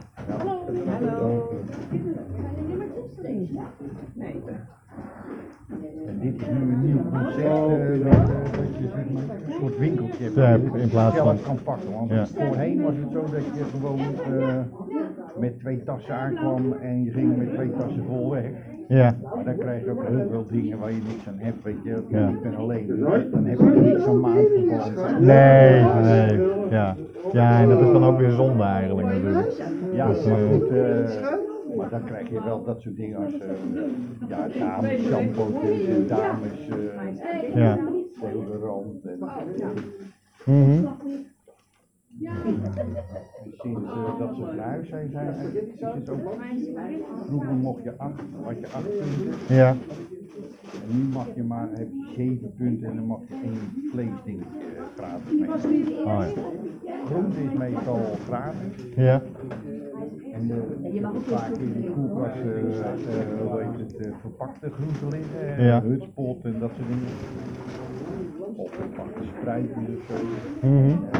En 6.06 6.18
dit 6.20 6.40
is 6.40 6.46
nu 6.46 6.54
een 6.72 6.84
nieuw 6.86 7.02
concept. 7.10 7.36
eh, 7.36 8.04
dat, 8.04 8.28
eh, 8.30 8.52
dat 8.52 8.76
je 8.78 8.88
een 8.94 9.18
soort 9.60 9.78
winkeltje 9.78 10.24
hebt. 10.24 10.34
Ja, 10.36 10.40
waar 10.40 10.76
je 10.76 10.82
in 10.82 10.88
plaats 10.88 11.14
zelf 11.16 11.42
van- 11.42 11.42
kan 11.56 11.62
pakken. 11.64 11.92
Want 11.92 12.10
Ja. 12.10 12.26
voorheen 12.26 12.82
was 12.82 12.94
het 12.96 13.12
zo 13.12 13.20
dat 13.20 13.44
je 13.44 13.64
gewoon 13.78 13.98
eh, 14.38 14.58
met 15.38 15.58
twee 15.58 15.82
tassen 15.84 16.14
aankwam 16.14 16.72
en 16.72 17.04
je 17.04 17.10
ging 17.10 17.36
met 17.36 17.54
twee 17.54 17.70
tassen 17.72 18.04
vol 18.04 18.30
weg. 18.30 18.50
Ja, 18.88 19.16
Maar 19.34 19.44
dan 19.44 19.56
krijg 19.56 19.84
je 19.84 19.90
ook 19.90 20.04
heel 20.06 20.26
veel 20.30 20.46
dingen 20.50 20.78
waar 20.78 20.90
je 20.92 21.00
niks 21.08 21.28
aan 21.28 21.38
hebt, 21.38 21.62
weet 21.62 21.82
je. 21.82 22.02
Ja. 22.08 22.28
Je 22.28 22.38
bent 22.42 22.56
alleen, 22.56 22.86
dan 23.30 23.44
heb 23.44 23.58
je 23.58 23.64
niks 23.64 24.06
aan 24.06 24.20
maandverband. 24.20 25.20
nee, 25.20 25.82
nee, 26.02 26.40
ja. 26.70 26.96
Ja, 27.32 27.60
en 27.60 27.68
dat 27.68 27.80
is 27.80 27.92
dan 27.92 28.04
ook 28.04 28.18
weer 28.18 28.30
zonde 28.30 28.62
eigenlijk 28.62 29.08
natuurlijk. 29.08 29.52
Ja, 29.92 30.08
Dus, 30.08 30.24
maar 30.26 30.38
eh, 30.38 30.50
goed, 30.52 30.68
eh, 30.68 31.76
maar 31.76 31.88
dan 31.90 32.04
krijg 32.04 32.28
je 32.30 32.42
wel 32.44 32.64
dat 32.64 32.80
soort 32.80 32.96
dingen 32.96 33.16
als 33.24 33.32
uh, 33.34 33.40
ja, 34.28 34.48
dames 34.58 35.08
en 35.10 36.06
dames 36.06 36.68
uh, 36.68 37.54
Ja. 37.54 37.78
deodorant. 38.20 39.04
En, 39.04 39.18
Mhm. 42.18 42.54
sinds 43.58 43.80
uh, 43.82 44.18
dat 44.18 44.36
ze 44.36 44.42
verhuisd 44.44 44.88
zijn, 44.88 45.08
zijn 45.10 45.28
is 45.28 45.80
het 45.80 46.10
ook, 46.10 46.34
vroeger 47.26 47.52
mocht 47.54 47.82
je 47.82 47.92
acht, 47.96 48.20
had 48.44 48.54
je 48.60 48.66
acht 48.66 48.98
punten. 48.98 49.54
Ja. 49.56 49.68
En 50.72 50.96
nu 50.96 51.02
mag 51.12 51.26
je 51.34 51.42
maar, 51.42 51.68
heb 51.72 51.88
je 51.92 52.12
zeven 52.16 52.52
punten 52.56 52.88
en 52.88 52.96
dan 52.96 53.06
mag 53.06 53.20
je 53.28 53.34
één 53.44 53.90
vleesding 53.90 54.40
uh, 54.40 54.46
gratis 54.96 55.64
mee. 55.64 56.04
Oh, 56.04 56.24
ja. 56.84 57.04
Groente 57.04 57.42
is 57.44 57.52
meestal 57.58 58.00
gratis. 58.28 58.84
Ja. 58.96 59.22
En 60.32 60.42
uh, 60.50 60.92
je 60.94 61.00
hebt 61.00 61.22
vaak 61.22 61.56
in 61.56 61.80
de 61.82 61.90
koelkast 61.90 62.36
uh, 62.36 62.62
uh, 62.62 63.50
hoe 63.50 63.60
heet 63.60 63.78
het, 63.92 64.06
uh, 64.06 64.12
verpakte 64.20 64.70
groenten 64.70 65.08
liggen, 65.18 65.64
Ja. 65.64 65.82
hutspot 65.82 66.44
en 66.44 66.58
dat 66.58 66.70
soort 66.76 66.88
dingen. 66.88 67.14
Of 68.56 68.70
verpakte 68.74 69.22
spruitjes 69.38 69.76
of 69.76 70.04
zo. 70.08 70.14
Mhm. 70.68 70.88
Dat 71.12 71.15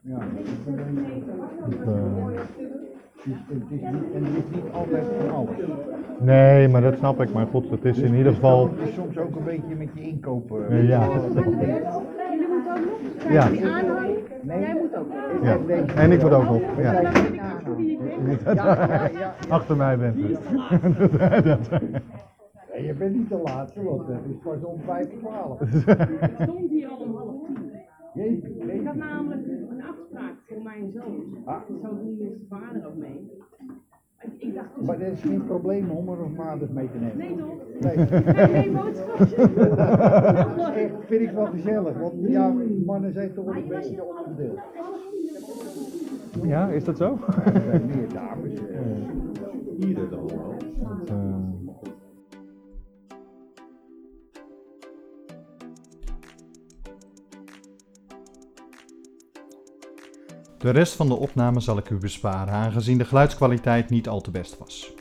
Ja, 0.00 0.18
dat 0.18 0.44
is 0.44 0.50
een 0.66 0.74
beetje- 0.74 1.04
het 3.16 3.24
is, 3.24 3.32
het 3.48 3.62
is 3.70 3.80
niet, 3.80 4.12
en 4.14 4.24
het 4.24 4.36
is 4.36 4.44
niet 4.54 4.64
altijd 4.72 5.04
van 5.18 5.30
alles. 5.34 5.56
nee, 6.18 6.68
maar 6.68 6.82
dat 6.82 6.96
snap 6.96 7.20
ik. 7.22 7.32
Maar 7.32 7.46
goed, 7.46 7.70
het 7.70 7.84
is 7.84 7.98
in 7.98 8.14
ieder 8.14 8.32
geval. 8.32 8.70
Het 8.70 8.88
is 8.88 8.94
soms 8.94 9.18
ook 9.18 9.36
een 9.36 9.44
beetje 9.44 9.74
met 9.78 9.88
je 9.94 10.00
inkopen. 10.00 10.86
Ja. 10.86 11.08
Ja. 13.30 13.48
Nee. 13.48 13.60
jij 14.60 14.74
moet 14.80 14.96
ook. 14.96 15.06
ja. 15.42 15.56
En 15.94 16.12
ik 16.12 16.22
moet 16.22 16.32
ook 16.32 16.44
ja, 16.78 17.00
ja. 18.54 19.10
Achter 19.48 19.76
mij 19.76 19.98
bent 19.98 20.16
u. 20.16 20.26
Dat- 22.76 22.84
Ja, 22.84 22.86
je 22.86 22.94
bent 22.94 23.14
niet 23.16 23.28
de 23.28 23.38
laatste, 23.44 23.82
want 23.82 24.06
het 24.06 24.24
is 24.30 24.36
pas 24.42 24.62
om 24.64 24.80
vijf 24.80 25.08
voor 25.10 25.18
twaalf. 25.18 25.60
Ik 26.30 26.30
stond 26.42 26.70
hier 26.70 26.88
al 26.88 26.96
om 26.98 27.14
half 27.16 27.34
tien. 27.46 28.34
Ik 28.70 28.86
had 28.86 28.94
namelijk 28.96 29.46
een 29.46 29.82
afspraak 29.82 30.34
voor 30.46 30.62
mijn 30.62 30.90
zoon. 30.90 31.36
Ah. 31.44 31.56
Ik 31.68 31.74
zou 31.82 31.94
doen 31.96 32.16
met 32.18 32.28
zijn 32.28 32.46
vader 32.48 32.86
ook 32.86 32.96
mee. 32.96 33.30
Ik, 34.20 34.30
ik 34.38 34.54
dacht 34.54 34.68
dus, 34.78 34.86
Maar 34.86 34.98
dat 34.98 35.08
is 35.08 35.20
geen 35.20 35.44
probleem 35.44 35.90
om 35.90 36.08
er 36.08 36.24
of 36.24 36.34
vaders 36.34 36.70
mee 36.70 36.90
te 36.90 36.98
nemen. 36.98 37.16
nee 37.18 37.36
toch? 37.36 37.56
Nee. 37.80 38.06
Geen 38.46 38.72
boodschapje. 38.72 39.54
Dat 40.56 40.68
is 40.68 40.82
echt, 40.82 40.92
vind 41.06 41.20
ik 41.22 41.30
wel 41.30 41.46
gezellig, 41.46 41.98
want 41.98 42.12
ja, 42.28 42.54
mannen 42.86 43.12
zijn 43.12 43.34
toch 43.34 43.46
een 43.46 43.68
beetje 43.68 44.04
onderverdeeld. 44.04 44.60
Ja, 46.42 46.68
is 46.68 46.84
dat 46.84 46.96
zo? 46.96 47.18
Er 47.54 47.60
zijn 47.70 47.86
meer 47.86 48.08
dames. 48.12 48.52
eh, 48.52 48.80
Hier 49.78 49.94
dan 50.10 50.26
wel. 50.26 50.54
De 60.58 60.70
rest 60.70 60.92
van 60.92 61.08
de 61.08 61.16
opname 61.16 61.60
zal 61.60 61.78
ik 61.78 61.90
u 61.90 61.96
besparen, 61.96 62.54
aangezien 62.54 62.98
de 62.98 63.04
geluidskwaliteit 63.04 63.90
niet 63.90 64.08
al 64.08 64.20
te 64.20 64.30
best 64.30 64.58
was. 64.58 64.92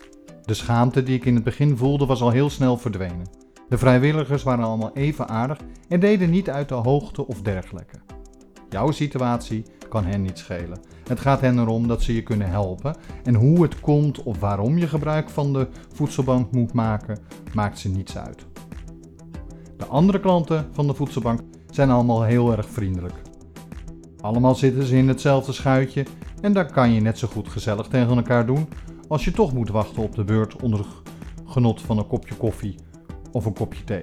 De 0.46 0.54
schaamte 0.54 1.04
die 1.04 1.16
ik 1.16 1.26
in 1.26 1.36
het 1.36 1.44
begin 1.44 1.78
voelde 1.78 2.06
was 2.06 2.22
al 2.22 2.30
heel 2.30 2.50
snel 2.50 2.78
verdwenen. 2.78 3.30
De 3.70 3.78
vrijwilligers 3.78 4.44
waren 4.44 4.66
allemaal 4.66 4.92
even 4.94 5.28
aardig 5.28 5.58
en 5.88 6.00
deden 6.00 6.30
niet 6.30 6.50
uit 6.50 6.70
de 6.70 6.76
hoogte 6.76 7.28
of 7.28 7.42
dergelijke. 7.42 7.98
Jouw 8.70 8.92
situatie 8.92 9.66
kan 9.90 10.06
hen 10.06 10.22
niet 10.22 10.38
schelen. 10.38 10.80
Het 11.08 11.20
gaat 11.20 11.42
hen 11.42 11.60
erom 11.60 11.88
dat 11.88 12.02
ze 12.02 12.16
je 12.16 12.24
kunnen 12.24 12.50
helpen 12.50 12.96
en 13.24 13.36
hoe 13.36 13.62
het 13.62 13.80
komt 13.80 14.24
of 14.24 14.40
waarom 14.40 14.78
je 14.78 14.88
gebruik 14.88 15.30
van 15.30 15.54
de 15.54 15.68
voedselbank 15.94 16.52
moet 16.52 16.74
maken, 16.74 17.20
maakt 17.54 17.80
ze 17.80 17.90
niets 17.90 18.18
uit. 18.18 18.46
De 19.78 19.86
andere 19.86 20.20
klanten 20.20 20.68
van 20.72 20.88
de 20.88 20.94
voedselbank 20.94 21.40
zijn 21.70 21.90
allemaal 21.90 22.24
heel 22.24 22.52
erg 22.52 22.70
vriendelijk. 22.70 23.25
Allemaal 24.26 24.56
zitten 24.56 24.84
ze 24.84 24.98
in 24.98 25.08
hetzelfde 25.08 25.52
schuitje 25.52 26.06
en 26.42 26.54
daar 26.54 26.72
kan 26.72 26.92
je 26.92 27.02
net 27.02 27.18
zo 27.18 27.28
goed 27.28 27.50
gezellig 27.50 27.88
tegen 27.88 28.16
elkaar 28.16 28.46
doen 28.46 28.68
als 29.08 29.26
je 29.26 29.32
toch 29.32 29.54
moet 29.54 29.70
wachten 29.70 30.04
op 30.04 30.16
de 30.16 30.24
beurt 30.24 30.62
onder 30.62 30.86
genot 31.46 31.82
van 31.82 31.98
een 31.98 32.08
kopje 32.08 32.36
koffie 32.36 32.76
of 33.32 33.46
een 33.46 33.54
kopje 33.54 33.84
thee. 33.84 34.02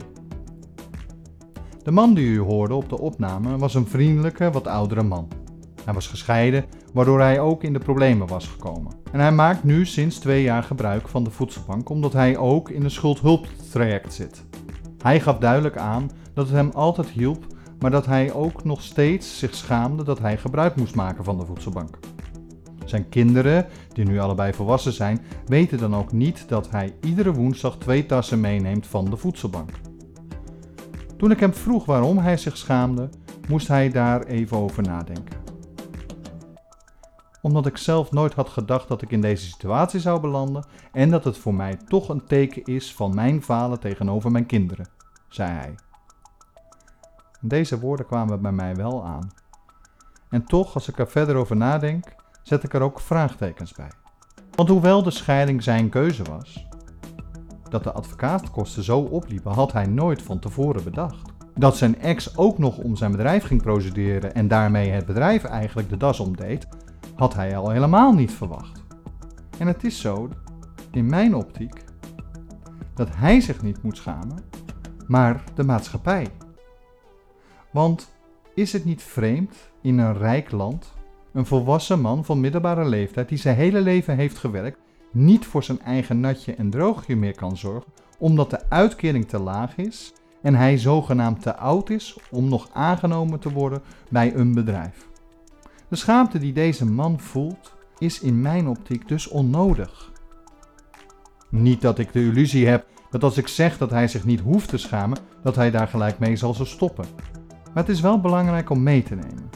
De 1.83 1.91
man 1.91 2.15
die 2.15 2.27
u 2.27 2.39
hoorde 2.39 2.75
op 2.75 2.89
de 2.89 2.99
opname 2.99 3.59
was 3.59 3.75
een 3.75 3.87
vriendelijke, 3.87 4.51
wat 4.51 4.67
oudere 4.67 5.03
man. 5.03 5.29
Hij 5.85 5.95
was 5.95 6.07
gescheiden, 6.07 6.65
waardoor 6.93 7.21
hij 7.21 7.41
ook 7.41 7.63
in 7.63 7.73
de 7.73 7.79
problemen 7.79 8.27
was 8.27 8.47
gekomen. 8.47 8.93
En 9.13 9.21
hij 9.21 9.33
maakt 9.33 9.65
nu 9.65 9.87
sinds 9.87 10.19
twee 10.19 10.43
jaar 10.43 10.63
gebruik 10.63 11.09
van 11.09 11.25
de 11.25 11.31
voedselbank 11.31 11.89
omdat 11.89 12.13
hij 12.13 12.37
ook 12.37 12.71
in 12.71 12.85
een 12.85 12.91
schuldhulptraject 12.91 14.13
zit. 14.13 14.45
Hij 14.99 15.21
gaf 15.21 15.39
duidelijk 15.39 15.77
aan 15.77 16.11
dat 16.35 16.47
het 16.47 16.57
hem 16.57 16.71
altijd 16.75 17.09
hielp 17.09 17.52
maar 17.83 17.90
dat 17.90 18.07
hij 18.07 18.33
ook 18.33 18.64
nog 18.64 18.83
steeds 18.83 19.38
zich 19.38 19.55
schaamde 19.55 20.05
dat 20.05 20.18
hij 20.18 20.38
gebruik 20.38 20.77
moest 20.77 20.95
maken 20.95 21.25
van 21.25 21.38
de 21.38 21.47
voedselbank. 21.47 21.99
Zijn 22.85 23.09
kinderen, 23.09 23.66
die 23.92 24.05
nu 24.05 24.18
allebei 24.18 24.53
volwassen 24.53 24.92
zijn, 24.92 25.21
weten 25.47 25.79
dan 25.79 25.95
ook 25.95 26.12
niet 26.12 26.49
dat 26.49 26.71
hij 26.71 26.95
iedere 27.01 27.33
woensdag 27.33 27.77
twee 27.79 28.07
tassen 28.07 28.40
meeneemt 28.40 28.87
van 28.87 29.05
de 29.05 29.16
voedselbank. 29.16 29.71
Toen 31.16 31.31
ik 31.31 31.40
hem 31.40 31.55
vroeg 31.55 31.85
waarom 31.85 32.18
hij 32.18 32.37
zich 32.37 32.57
schaamde, 32.57 33.09
moest 33.49 33.68
hij 33.68 33.90
daar 33.90 34.23
even 34.23 34.57
over 34.57 34.83
nadenken. 34.83 35.40
Omdat 37.40 37.66
ik 37.66 37.77
zelf 37.77 38.11
nooit 38.11 38.35
had 38.35 38.49
gedacht 38.49 38.88
dat 38.88 39.03
ik 39.03 39.11
in 39.11 39.21
deze 39.21 39.47
situatie 39.47 40.01
zou 40.01 40.21
belanden 40.21 40.64
en 40.92 41.11
dat 41.11 41.25
het 41.25 41.38
voor 41.38 41.55
mij 41.55 41.77
toch 41.88 42.09
een 42.09 42.27
teken 42.27 42.64
is 42.64 42.95
van 42.95 43.14
mijn 43.14 43.42
falen 43.42 43.81
tegenover 43.81 44.31
mijn 44.31 44.47
kinderen, 44.47 44.88
zei 45.29 45.51
hij. 45.51 45.75
Deze 47.44 47.81
woorden 47.81 48.07
kwamen 48.07 48.42
bij 48.42 48.52
mij 48.52 48.76
wel 48.76 49.05
aan. 49.05 49.31
En 50.28 50.44
toch, 50.44 50.74
als 50.74 50.88
ik 50.88 50.98
er 50.98 51.09
verder 51.09 51.37
over 51.37 51.57
nadenk, 51.57 52.14
zet 52.42 52.62
ik 52.62 52.74
er 52.74 52.81
ook 52.81 53.00
vraagtekens 53.00 53.72
bij. 53.72 53.90
Want 54.55 54.68
hoewel 54.68 55.02
de 55.02 55.11
scheiding 55.11 55.62
zijn 55.62 55.88
keuze 55.88 56.22
was, 56.22 56.66
dat 57.68 57.85
de 57.85 57.92
advocaatkosten 57.92 58.83
zo 58.83 58.98
opliepen, 58.98 59.52
had 59.52 59.72
hij 59.72 59.87
nooit 59.87 60.22
van 60.22 60.38
tevoren 60.38 60.85
bedacht. 60.85 61.31
Dat 61.55 61.76
zijn 61.76 62.00
ex 62.00 62.37
ook 62.37 62.59
nog 62.59 62.78
om 62.78 62.96
zijn 62.96 63.11
bedrijf 63.11 63.44
ging 63.44 63.62
procederen 63.62 64.35
en 64.35 64.48
daarmee 64.48 64.90
het 64.90 65.07
bedrijf 65.07 65.44
eigenlijk 65.44 65.88
de 65.88 65.96
das 65.96 66.20
omdeed, 66.20 66.68
had 67.16 67.35
hij 67.35 67.57
al 67.57 67.70
helemaal 67.70 68.12
niet 68.12 68.33
verwacht. 68.33 68.85
En 69.59 69.66
het 69.66 69.85
is 69.85 70.00
zo, 70.00 70.28
in 70.90 71.07
mijn 71.07 71.35
optiek, 71.35 71.85
dat 72.94 73.09
hij 73.16 73.40
zich 73.40 73.62
niet 73.62 73.83
moet 73.83 73.96
schamen, 73.96 74.38
maar 75.07 75.44
de 75.55 75.64
maatschappij. 75.64 76.28
Want 77.73 78.13
is 78.55 78.73
het 78.73 78.85
niet 78.85 79.03
vreemd 79.03 79.57
in 79.81 79.99
een 79.99 80.19
rijk 80.19 80.51
land 80.51 80.93
een 81.33 81.47
volwassen 81.47 82.01
man 82.01 82.25
van 82.25 82.41
middelbare 82.41 82.85
leeftijd 82.85 83.29
die 83.29 83.39
zijn 83.39 83.57
hele 83.57 83.81
leven 83.81 84.17
heeft 84.17 84.39
gewerkt, 84.39 84.79
niet 85.13 85.47
voor 85.47 85.63
zijn 85.63 85.81
eigen 85.81 86.21
natje 86.21 86.55
en 86.55 86.71
droogje 86.71 87.17
meer 87.17 87.35
kan 87.35 87.57
zorgen, 87.57 87.93
omdat 88.19 88.51
de 88.51 88.61
uitkering 88.69 89.29
te 89.29 89.39
laag 89.39 89.77
is 89.77 90.13
en 90.43 90.55
hij 90.55 90.79
zogenaamd 90.79 91.43
te 91.43 91.57
oud 91.57 91.91
is 91.91 92.19
om 92.31 92.49
nog 92.49 92.69
aangenomen 92.73 93.39
te 93.39 93.53
worden 93.53 93.83
bij 94.11 94.35
een 94.35 94.55
bedrijf? 94.55 95.09
De 95.89 95.97
schaamte 95.97 96.39
die 96.39 96.53
deze 96.53 96.87
man 96.87 97.21
voelt, 97.21 97.75
is 97.99 98.21
in 98.21 98.41
mijn 98.41 98.69
optiek 98.69 99.09
dus 99.09 99.29
onnodig. 99.29 100.13
Niet 101.51 101.81
dat 101.81 101.99
ik 101.99 102.13
de 102.13 102.21
illusie 102.21 102.67
heb 102.67 102.87
dat 103.11 103.23
als 103.23 103.37
ik 103.37 103.49
zeg 103.49 103.79
dat 103.79 103.91
hij 103.91 104.09
zich 104.09 104.25
niet 104.25 104.41
hoeft 104.41 104.69
te 104.69 104.79
schamen, 104.79 105.19
dat 105.43 105.57
hij 105.57 105.71
daar 105.71 105.89
gelijk 105.89 106.19
mee 106.19 106.37
zal 106.37 106.55
stoppen. 106.55 107.05
Maar 107.75 107.83
het 107.83 107.93
is 107.93 108.01
wel 108.01 108.21
belangrijk 108.21 108.71
om 108.71 108.83
mee 108.83 109.03
te 109.03 109.15
nemen. 109.15 109.51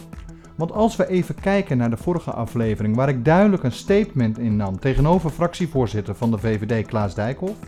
Want 0.57 0.73
als 0.73 0.97
we 0.97 1.09
even 1.09 1.35
kijken 1.35 1.77
naar 1.77 1.91
de 1.91 1.97
vorige 1.97 2.31
aflevering, 2.31 2.97
waar 2.97 3.09
ik 3.09 3.25
duidelijk 3.25 3.63
een 3.63 3.73
statement 3.73 4.39
innam 4.39 4.79
tegenover 4.79 5.31
fractievoorzitter 5.31 6.15
van 6.15 6.31
de 6.31 6.39
VVD 6.39 6.87
Klaas 6.87 7.15
Dijkhoff, 7.15 7.59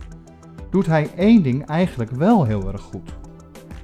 doet 0.69 0.85
hij 0.85 1.09
één 1.15 1.43
ding 1.43 1.65
eigenlijk 1.65 2.11
wel 2.11 2.45
heel 2.45 2.71
erg 2.71 2.81
goed. 2.81 3.17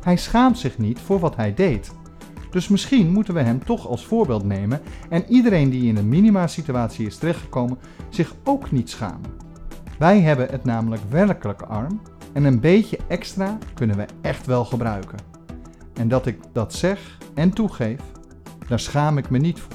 Hij 0.01 0.17
schaamt 0.17 0.58
zich 0.58 0.78
niet 0.78 0.99
voor 0.99 1.19
wat 1.19 1.36
hij 1.36 1.54
deed. 1.54 1.93
Dus 2.51 2.67
misschien 2.67 3.12
moeten 3.12 3.34
we 3.34 3.41
hem 3.41 3.65
toch 3.65 3.88
als 3.88 4.06
voorbeeld 4.06 4.43
nemen 4.43 4.82
en 5.10 5.25
iedereen 5.28 5.69
die 5.69 5.88
in 5.88 5.97
een 5.97 6.10
minima-situatie 6.10 7.06
is 7.06 7.17
terechtgekomen 7.17 7.78
zich 8.10 8.36
ook 8.43 8.71
niet 8.71 8.89
schamen. 8.89 9.34
Wij 9.99 10.21
hebben 10.21 10.47
het 10.49 10.63
namelijk 10.63 11.01
werkelijk 11.10 11.62
arm 11.62 12.01
en 12.34 12.43
een 12.43 12.60
beetje 12.60 12.97
extra 13.08 13.58
kunnen 13.73 13.97
we 13.97 14.06
echt 14.21 14.45
wel 14.45 14.65
gebruiken. 14.65 15.34
En 15.95 16.08
dat 16.08 16.25
ik 16.25 16.39
dat 16.51 16.73
zeg 16.73 17.17
en 17.34 17.49
toegeef, 17.49 18.01
daar 18.67 18.79
schaam 18.79 19.17
ik 19.17 19.29
me 19.29 19.38
niet 19.38 19.60
voor. 19.60 19.73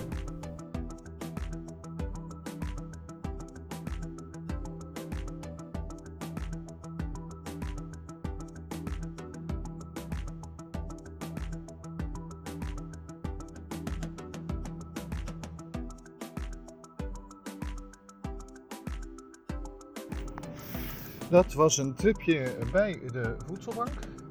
Dat 21.31 21.53
was 21.53 21.79
een 21.79 21.95
tripje 21.95 22.57
bij 22.73 23.01
de 23.13 23.37
voedselbank. 23.47 23.89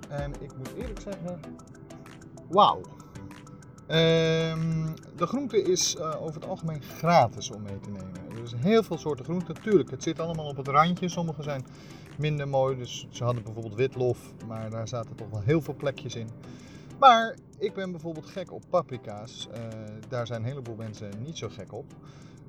En 0.09 0.33
ik 0.39 0.57
moet 0.57 0.73
eerlijk 0.77 1.01
zeggen, 1.01 1.39
wauw. 2.49 2.81
Ehm, 3.87 4.87
de 5.15 5.25
groente 5.25 5.61
is 5.61 5.95
eh, 5.95 6.21
over 6.21 6.41
het 6.41 6.49
algemeen 6.49 6.81
gratis 6.81 7.51
om 7.51 7.61
mee 7.61 7.79
te 7.79 7.89
nemen. 7.89 8.31
Er 8.35 8.43
is 8.43 8.53
heel 8.57 8.83
veel 8.83 8.97
soorten 8.97 9.25
groenten. 9.25 9.53
Natuurlijk, 9.53 9.91
het 9.91 10.03
zit 10.03 10.19
allemaal 10.19 10.47
op 10.47 10.57
het 10.57 10.67
randje. 10.67 11.09
Sommige 11.09 11.43
zijn 11.43 11.65
minder 12.17 12.47
mooi. 12.47 12.77
Dus 12.77 13.07
ze 13.09 13.23
hadden 13.23 13.43
bijvoorbeeld 13.43 13.75
witlof, 13.75 14.33
maar 14.47 14.69
daar 14.69 14.87
zaten 14.87 15.15
toch 15.15 15.29
wel 15.29 15.41
heel 15.41 15.61
veel 15.61 15.75
plekjes 15.75 16.15
in. 16.15 16.29
Maar 16.99 17.35
ik 17.57 17.73
ben 17.73 17.91
bijvoorbeeld 17.91 18.25
gek 18.25 18.51
op 18.51 18.63
paprika's. 18.69 19.47
Eh, 19.51 19.61
daar 20.09 20.27
zijn 20.27 20.41
een 20.41 20.47
heleboel 20.47 20.75
mensen 20.75 21.11
niet 21.23 21.37
zo 21.37 21.49
gek 21.49 21.73
op. 21.73 21.85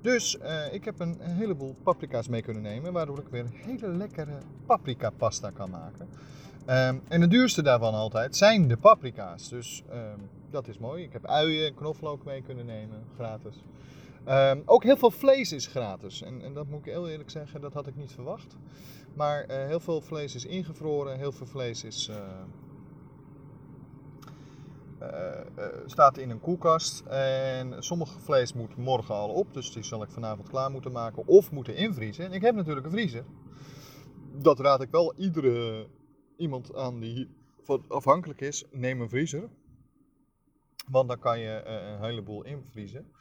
Dus 0.01 0.39
eh, 0.39 0.73
ik 0.73 0.85
heb 0.85 1.01
een 1.01 1.17
heleboel 1.21 1.77
paprika's 1.83 2.29
mee 2.29 2.43
kunnen 2.43 2.63
nemen, 2.63 2.93
waardoor 2.93 3.19
ik 3.19 3.29
weer 3.31 3.45
een 3.45 3.55
hele 3.55 3.89
lekkere 3.89 4.39
paprika 4.67 5.11
pasta 5.11 5.51
kan 5.51 5.71
maken. 5.71 6.09
Ehm, 6.71 6.99
en 7.09 7.21
de 7.21 7.29
duurste 7.29 7.63
daarvan 7.63 7.95
altijd 7.95 8.37
zijn 8.37 8.69
de 8.69 8.77
paprika's. 8.77 9.49
Dus 9.49 9.83
ehm, 9.89 10.19
dat 10.51 10.69
is 10.69 10.79
mooi. 10.79 11.03
Ik 11.03 11.13
heb 11.13 11.27
uien 11.27 11.67
en 11.67 11.75
knoflook 11.75 12.25
mee 12.25 12.43
kunnen 12.43 12.67
nemen, 12.67 13.05
gratis. 13.15 13.65
Ehm, 14.25 14.61
ook 14.65 14.83
heel 14.83 14.97
veel 14.97 15.11
vlees 15.11 15.53
is 15.53 15.67
gratis. 15.67 16.23
En, 16.23 16.43
en, 16.43 16.55
dat 16.55 16.67
moet 16.67 16.79
ik 16.79 16.93
heel 16.93 17.09
eerlijk 17.09 17.31
zeggen, 17.31 17.61
dat 17.61 17.73
had 17.73 17.87
ik 17.87 17.97
niet 17.97 18.13
verwacht. 18.13 18.57
Maar 19.15 19.45
eh, 19.45 19.67
heel 19.67 19.81
veel 19.81 20.01
vlees 20.01 20.35
is 20.35 20.45
ingevroren, 20.45 21.19
heel 21.19 21.33
veel 21.33 21.47
vlees 21.47 21.85
is, 21.85 22.09
eh, 22.09 22.17
eh, 24.99 25.67
staat 25.87 26.19
in 26.19 26.31
een 26.31 26.41
koelkast. 26.41 27.01
En 27.07 27.83
sommige 27.83 28.21
vlees 28.21 28.53
moet 28.53 28.77
morgen 28.77 29.15
al 29.15 29.29
op, 29.29 29.55
dus 29.55 29.73
die 29.73 29.83
zal 29.85 30.03
ik 30.03 30.11
vanavond 30.11 30.49
klaar 30.49 30.71
moeten 30.71 30.93
maken 30.93 31.27
of 31.27 31.51
moeten 31.51 31.77
invriezen. 31.77 32.25
En 32.25 32.33
ik 32.33 32.43
heb 32.43 32.55
natuurlijk 32.55 32.87
een 32.87 32.93
vriezer. 32.93 33.25
Dat 34.33 34.61
raad 34.61 34.83
ik 34.83 34.91
wel 34.91 35.15
iedere 35.17 35.87
iemand 36.41 36.75
aan 36.75 37.01
die 37.01 37.39
afhankelijk 37.89 38.41
is, 38.41 38.65
neem 38.71 39.01
een 39.01 39.09
vriezer. 39.09 39.49
Want 40.89 41.09
dan 41.09 41.19
kan 41.19 41.39
je 41.39 41.63
een 41.65 42.01
heleboel 42.01 42.45
invriezen. 42.45 43.13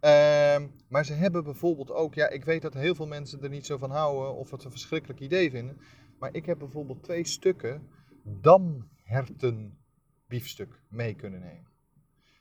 Ehm, 0.00 0.66
maar 0.88 1.04
ze 1.04 1.12
hebben 1.12 1.44
bijvoorbeeld 1.44 1.90
ook, 1.90 2.14
ja, 2.14 2.28
ik 2.28 2.44
weet 2.44 2.62
dat 2.62 2.74
heel 2.74 2.94
veel 2.94 3.06
mensen 3.06 3.42
er 3.42 3.48
niet 3.48 3.66
zo 3.66 3.78
van 3.78 3.90
houden 3.90 4.34
of 4.34 4.50
het 4.50 4.64
een 4.64 4.70
verschrikkelijk 4.70 5.20
idee 5.20 5.50
vinden. 5.50 5.80
Maar 6.18 6.34
ik 6.34 6.46
heb 6.46 6.58
bijvoorbeeld 6.58 7.02
twee 7.02 7.24
stukken 7.24 7.88
damhertenbiefstuk 8.22 10.80
mee 10.88 11.14
kunnen 11.14 11.40
nemen. 11.40 11.74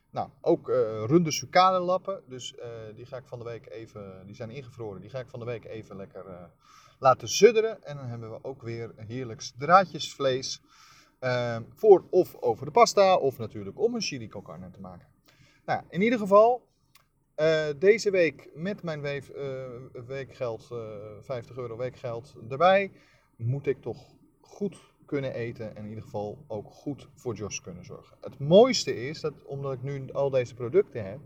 Nou, 0.10 0.30
ook 0.42 0.70
uh, 0.70 0.76
runde 1.06 1.80
lappen, 1.80 2.24
dus 2.28 2.54
uh, 2.54 2.62
die 2.96 3.06
ga 3.06 3.18
ik 3.18 3.28
van 3.28 3.40
de 3.40 3.46
week 3.46 3.70
even, 3.70 4.26
die 4.26 4.36
zijn 4.36 4.50
ingevroren, 4.50 5.02
die 5.02 5.10
ga 5.10 5.20
ik 5.20 5.30
van 5.30 5.40
de 5.40 5.46
week 5.46 5.66
even 5.66 5.96
lekker 5.96 6.50
laten 7.00 7.28
sudderen. 7.28 7.84
En 7.84 7.98
dan 7.98 8.06
hebben 8.06 8.32
we 8.32 8.44
ook 8.44 8.62
weer 8.62 8.94
heerlijks 8.96 9.54
draadjesvlees 9.58 10.62
ehm, 11.20 11.64
voor 11.74 12.06
of 12.10 12.36
over 12.36 12.66
de 12.66 12.72
pasta 12.72 13.18
of 13.18 13.38
natuurlijk 13.38 13.80
om 13.80 13.96
een 13.96 14.02
chili 14.02 14.28
carne 14.28 14.72
te 14.72 14.82
maken. 14.82 15.08
Nou, 15.66 15.82
in 15.90 16.02
ieder 16.02 16.20
geval, 16.20 16.68
uh, 17.38 17.66
deze 17.80 18.12
week 18.12 18.50
met 18.54 18.84
mijn 18.84 19.02
weef, 19.02 19.30
uh, 19.30 19.66
weekgeld, 20.08 20.70
uh, 20.72 20.80
50 21.22 21.58
euro 21.58 21.78
weekgeld 21.78 22.36
erbij, 22.50 22.92
moet 23.36 23.68
ik 23.68 23.82
toch 23.82 24.14
goed 24.42 24.94
kunnen 25.06 25.34
eten 25.34 25.76
en 25.76 25.84
in 25.84 25.90
ieder 25.90 26.04
geval 26.04 26.44
ook 26.48 26.72
goed 26.72 27.10
voor 27.16 27.36
Jos 27.36 27.62
kunnen 27.62 27.86
zorgen. 27.86 28.18
Het 28.22 28.40
mooiste 28.40 29.08
is 29.08 29.22
dat 29.22 29.44
omdat 29.44 29.74
ik 29.74 29.84
nu 29.84 30.12
al 30.12 30.30
deze 30.30 30.54
producten 30.54 31.06
heb, 31.06 31.20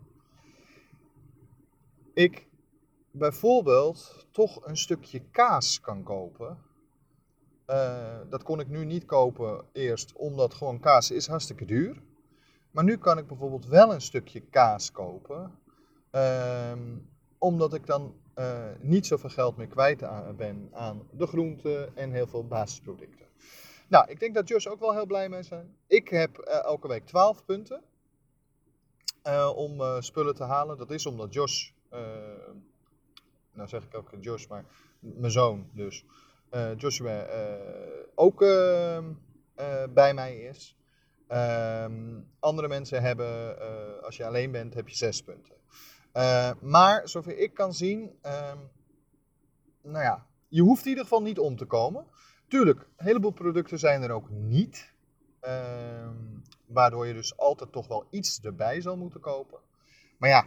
ik 2.14 2.49
bijvoorbeeld 3.20 4.28
toch 4.32 4.66
een 4.66 4.78
stukje 4.78 5.22
kaas 5.32 5.82
kan 5.82 6.04
kopen. 6.04 6.58
Uh, 7.68 8.18
dat 8.30 8.44
kon 8.44 8.60
ik 8.60 8.68
nu 8.68 8.86
niet 8.86 9.06
kopen 9.06 9.66
eerst, 9.72 10.14
omdat 10.14 10.54
gewoon 10.54 10.80
kaas 10.80 11.12
is 11.12 11.28
hartstikke 11.28 11.66
duur. 11.66 12.02
Maar 12.72 12.84
nu 12.84 12.98
kan 12.98 13.18
ik 13.18 13.28
bijvoorbeeld 13.28 13.66
wel 13.66 13.94
een 13.94 14.02
stukje 14.02 14.40
kaas 14.40 14.92
kopen 14.92 15.60
Um, 16.12 17.10
omdat 17.38 17.74
ik 17.74 17.86
dan 17.86 18.16
uh, 18.36 18.66
niet 18.80 19.06
zoveel 19.08 19.30
geld 19.30 19.58
meer 19.58 19.68
kwijt 19.68 20.04
ben 20.38 20.70
aan 20.74 21.08
de 21.12 21.28
groenten 21.28 21.98
en 21.98 22.12
heel 22.12 22.28
veel 22.28 22.48
basisproducten. 22.48 23.26
Nou, 23.88 24.10
ik 24.12 24.20
denk 24.20 24.36
dat 24.36 24.48
Jos 24.48 24.68
ook 24.68 24.80
wel 24.80 24.94
heel 24.94 25.06
blij 25.06 25.30
mee 25.30 25.44
zijn. 25.44 25.76
Ik 25.88 26.10
heb 26.10 26.38
uh, 26.38 26.64
elke 26.64 26.88
week 26.88 27.06
12 27.06 27.46
punten 27.46 27.84
om 29.56 30.02
spullen 30.02 30.36
te 30.36 30.44
halen. 30.44 30.78
Dat 30.78 30.92
is 30.92 31.06
omdat 31.06 31.34
Jos, 31.34 31.74
nou 33.60 33.70
zeg 33.70 33.84
ik 33.84 33.96
ook 33.96 34.10
Jos, 34.20 34.48
maar 34.48 34.66
mijn 35.00 35.32
zoon 35.32 35.70
dus, 35.74 36.06
Joshua, 36.78 37.28
ook 38.16 38.42
ehm, 38.42 39.14
bij 39.90 40.14
mij 40.14 40.38
is. 40.38 40.78
Um, 41.32 42.28
andere 42.40 42.68
mensen 42.68 43.02
hebben, 43.02 43.56
als 44.04 44.18
je 44.18 44.26
alleen 44.26 44.52
bent, 44.52 44.74
heb 44.74 44.88
je 44.88 44.96
6 44.96 45.24
punten. 45.24 45.56
Uh, 46.14 46.52
maar 46.62 47.10
zover 47.10 47.38
ik 47.38 47.54
kan 47.54 47.74
zien, 47.74 48.20
uh, 48.26 48.54
nou 49.82 50.04
ja, 50.04 50.26
je 50.48 50.62
hoeft 50.62 50.84
in 50.84 50.90
ieder 50.90 51.04
geval 51.04 51.22
niet 51.22 51.40
om 51.40 51.56
te 51.56 51.66
komen. 51.66 52.06
Tuurlijk, 52.48 52.80
een 52.80 53.06
heleboel 53.06 53.32
producten 53.32 53.80
zijn 53.80 54.02
er 54.02 54.12
ook 54.12 54.30
niet. 54.30 54.94
Uh, 55.42 56.10
waardoor 56.66 57.08
je 57.08 57.14
dus 57.14 57.38
altijd 57.38 57.72
toch 57.72 57.88
wel 57.88 58.08
iets 58.10 58.40
erbij 58.42 58.82
zal 58.82 58.98
moeten 58.98 59.20
kopen. 59.20 59.60
Maar 60.18 60.30
ja, 60.30 60.46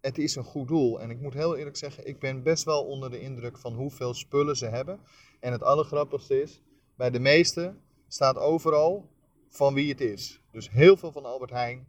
het 0.00 0.18
is 0.18 0.36
een 0.36 0.44
goed 0.44 0.68
doel. 0.68 1.00
En 1.00 1.10
ik 1.10 1.20
moet 1.20 1.34
heel 1.34 1.56
eerlijk 1.56 1.76
zeggen, 1.76 2.06
ik 2.06 2.18
ben 2.18 2.42
best 2.42 2.64
wel 2.64 2.84
onder 2.84 3.10
de 3.10 3.20
indruk 3.20 3.58
van 3.58 3.74
hoeveel 3.74 4.14
spullen 4.14 4.56
ze 4.56 4.66
hebben. 4.66 5.00
En 5.40 5.52
het 5.52 5.62
allergrappigste 5.62 6.42
is, 6.42 6.62
bij 6.96 7.10
de 7.10 7.20
meeste 7.20 7.74
staat 8.08 8.36
overal 8.38 9.08
van 9.48 9.74
wie 9.74 9.88
het 9.88 10.00
is. 10.00 10.40
Dus 10.52 10.70
heel 10.70 10.96
veel 10.96 11.12
van 11.12 11.24
Albert 11.24 11.50
Heijn, 11.50 11.86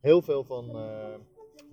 heel 0.00 0.22
veel 0.22 0.44
van 0.44 0.76
uh, 0.76 1.14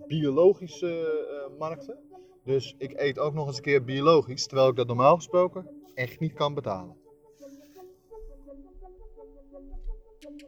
biologische 0.08 1.24
uh, 1.52 1.60
markten. 1.60 1.98
Dus 2.44 2.76
ik 2.78 2.94
eet 2.96 3.20
ook 3.20 3.34
nog 3.34 3.48
eens 3.48 3.58
een 3.58 3.64
keer 3.64 3.84
biologisch, 3.84 4.48
terwijl 4.48 4.70
ik 4.70 4.76
dat 4.76 4.88
normaal 4.88 5.16
gesproken 5.16 5.68
echt 5.94 6.20
niet 6.20 6.34
kan 6.34 6.54
betalen. 6.54 6.96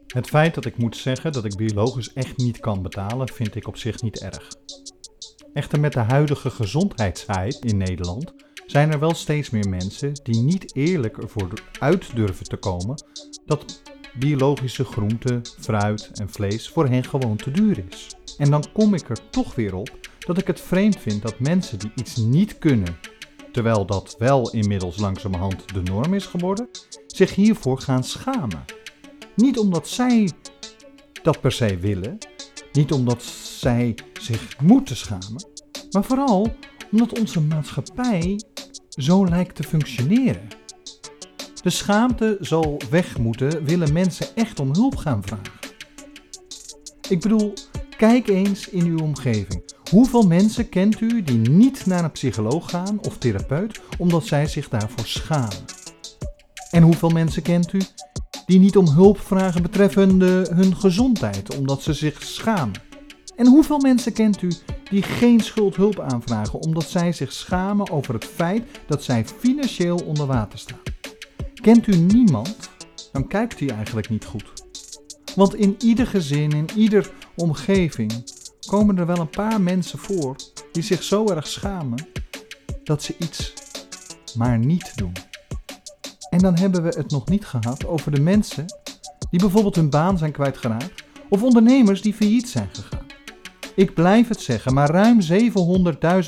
Het 0.06 0.28
feit 0.28 0.54
dat 0.54 0.64
ik 0.64 0.76
moet 0.76 0.96
zeggen 0.96 1.32
dat 1.32 1.44
ik 1.44 1.56
biologisch 1.56 2.12
echt 2.12 2.36
niet 2.36 2.60
kan 2.60 2.82
betalen, 2.82 3.28
vind 3.28 3.54
ik 3.54 3.66
op 3.66 3.76
zich 3.76 4.02
niet 4.02 4.20
erg. 4.20 4.48
Echter 5.54 5.80
met 5.80 5.92
de 5.92 6.00
huidige 6.00 6.50
gezondheidsheid 6.50 7.58
in 7.64 7.76
Nederland 7.76 8.34
zijn 8.66 8.92
er 8.92 8.98
wel 8.98 9.14
steeds 9.14 9.50
meer 9.50 9.68
mensen 9.68 10.12
die 10.22 10.40
niet 10.40 10.76
eerlijk 10.76 11.16
ervoor 11.16 11.52
uit 11.78 12.16
durven 12.16 12.46
te 12.46 12.56
komen 12.56 13.02
dat 13.46 13.82
biologische 14.18 14.84
groenten, 14.84 15.42
fruit 15.60 16.10
en 16.14 16.30
vlees 16.30 16.68
voor 16.68 16.88
hen 16.88 17.04
gewoon 17.04 17.36
te 17.36 17.50
duur 17.50 17.84
is. 17.90 18.16
En 18.38 18.50
dan 18.50 18.64
kom 18.72 18.94
ik 18.94 19.08
er 19.08 19.30
toch 19.30 19.54
weer 19.54 19.74
op 19.74 19.98
dat 20.18 20.38
ik 20.38 20.46
het 20.46 20.60
vreemd 20.60 21.00
vind 21.00 21.22
dat 21.22 21.40
mensen 21.40 21.78
die 21.78 21.92
iets 21.94 22.16
niet 22.16 22.58
kunnen, 22.58 22.96
terwijl 23.52 23.86
dat 23.86 24.16
wel 24.18 24.50
inmiddels 24.50 24.96
langzamerhand 24.96 25.74
de 25.74 25.82
norm 25.82 26.14
is 26.14 26.26
geworden, 26.26 26.68
zich 27.06 27.34
hiervoor 27.34 27.78
gaan 27.78 28.04
schamen. 28.04 28.64
Niet 29.36 29.58
omdat 29.58 29.88
zij 29.88 30.30
dat 31.22 31.40
per 31.40 31.52
se 31.52 31.76
willen, 31.76 32.18
niet 32.74 32.92
omdat 32.92 33.22
zij 33.58 33.94
zich 34.20 34.60
moeten 34.60 34.96
schamen, 34.96 35.46
maar 35.90 36.04
vooral 36.04 36.56
omdat 36.90 37.18
onze 37.18 37.40
maatschappij 37.40 38.40
zo 38.88 39.26
lijkt 39.26 39.54
te 39.54 39.62
functioneren. 39.62 40.48
De 41.62 41.70
schaamte 41.70 42.36
zal 42.40 42.80
weg 42.90 43.18
moeten, 43.18 43.64
willen 43.64 43.92
mensen 43.92 44.26
echt 44.34 44.60
om 44.60 44.74
hulp 44.74 44.96
gaan 44.96 45.22
vragen. 45.22 45.52
Ik 47.08 47.20
bedoel, 47.20 47.52
kijk 47.96 48.28
eens 48.28 48.68
in 48.68 48.86
uw 48.86 48.98
omgeving. 48.98 49.62
Hoeveel 49.90 50.26
mensen 50.26 50.68
kent 50.68 51.00
u 51.00 51.22
die 51.22 51.38
niet 51.38 51.86
naar 51.86 52.04
een 52.04 52.12
psycholoog 52.12 52.70
gaan 52.70 52.98
of 53.00 53.18
therapeut 53.18 53.80
omdat 53.98 54.26
zij 54.26 54.46
zich 54.46 54.68
daarvoor 54.68 55.06
schamen? 55.06 55.64
En 56.70 56.82
hoeveel 56.82 57.08
mensen 57.08 57.42
kent 57.42 57.72
u 57.72 57.80
die 58.46 58.58
niet 58.58 58.76
om 58.76 58.88
hulp 58.88 59.20
vragen 59.20 59.62
betreffende 59.62 60.50
hun 60.54 60.76
gezondheid 60.76 61.56
omdat 61.56 61.82
ze 61.82 61.92
zich 61.92 62.22
schamen? 62.22 62.82
En 63.36 63.46
hoeveel 63.46 63.78
mensen 63.78 64.12
kent 64.12 64.42
u 64.42 64.52
die 64.90 65.02
geen 65.02 65.40
schuldhulp 65.40 66.00
aanvragen 66.00 66.58
omdat 66.58 66.84
zij 66.84 67.12
zich 67.12 67.32
schamen 67.32 67.90
over 67.90 68.14
het 68.14 68.24
feit 68.24 68.64
dat 68.86 69.02
zij 69.02 69.24
financieel 69.24 69.96
onder 69.96 70.26
water 70.26 70.58
staan? 70.58 70.82
Kent 71.54 71.86
u 71.86 71.96
niemand, 71.96 72.70
dan 73.12 73.26
kijkt 73.26 73.60
u 73.60 73.66
eigenlijk 73.66 74.08
niet 74.08 74.24
goed. 74.24 74.52
Want 75.34 75.54
in 75.54 75.76
ieder 75.78 76.06
gezin, 76.06 76.50
in 76.50 76.68
ieder 76.76 77.10
omgeving, 77.36 78.12
komen 78.66 78.98
er 78.98 79.06
wel 79.06 79.18
een 79.18 79.30
paar 79.30 79.60
mensen 79.60 79.98
voor 79.98 80.36
die 80.72 80.82
zich 80.82 81.02
zo 81.02 81.28
erg 81.28 81.46
schamen 81.46 82.06
dat 82.84 83.02
ze 83.02 83.14
iets 83.18 83.52
maar 84.34 84.58
niet 84.58 84.92
doen. 84.96 85.12
En 86.34 86.40
dan 86.40 86.58
hebben 86.58 86.82
we 86.82 86.88
het 86.88 87.10
nog 87.10 87.28
niet 87.28 87.44
gehad 87.44 87.86
over 87.86 88.10
de 88.10 88.20
mensen 88.20 88.64
die 89.30 89.40
bijvoorbeeld 89.40 89.74
hun 89.74 89.90
baan 89.90 90.18
zijn 90.18 90.32
kwijtgeraakt 90.32 91.04
of 91.28 91.42
ondernemers 91.42 92.02
die 92.02 92.14
failliet 92.14 92.48
zijn 92.48 92.68
gegaan. 92.72 93.06
Ik 93.74 93.94
blijf 93.94 94.28
het 94.28 94.40
zeggen, 94.40 94.74
maar 94.74 94.90
ruim 94.90 95.20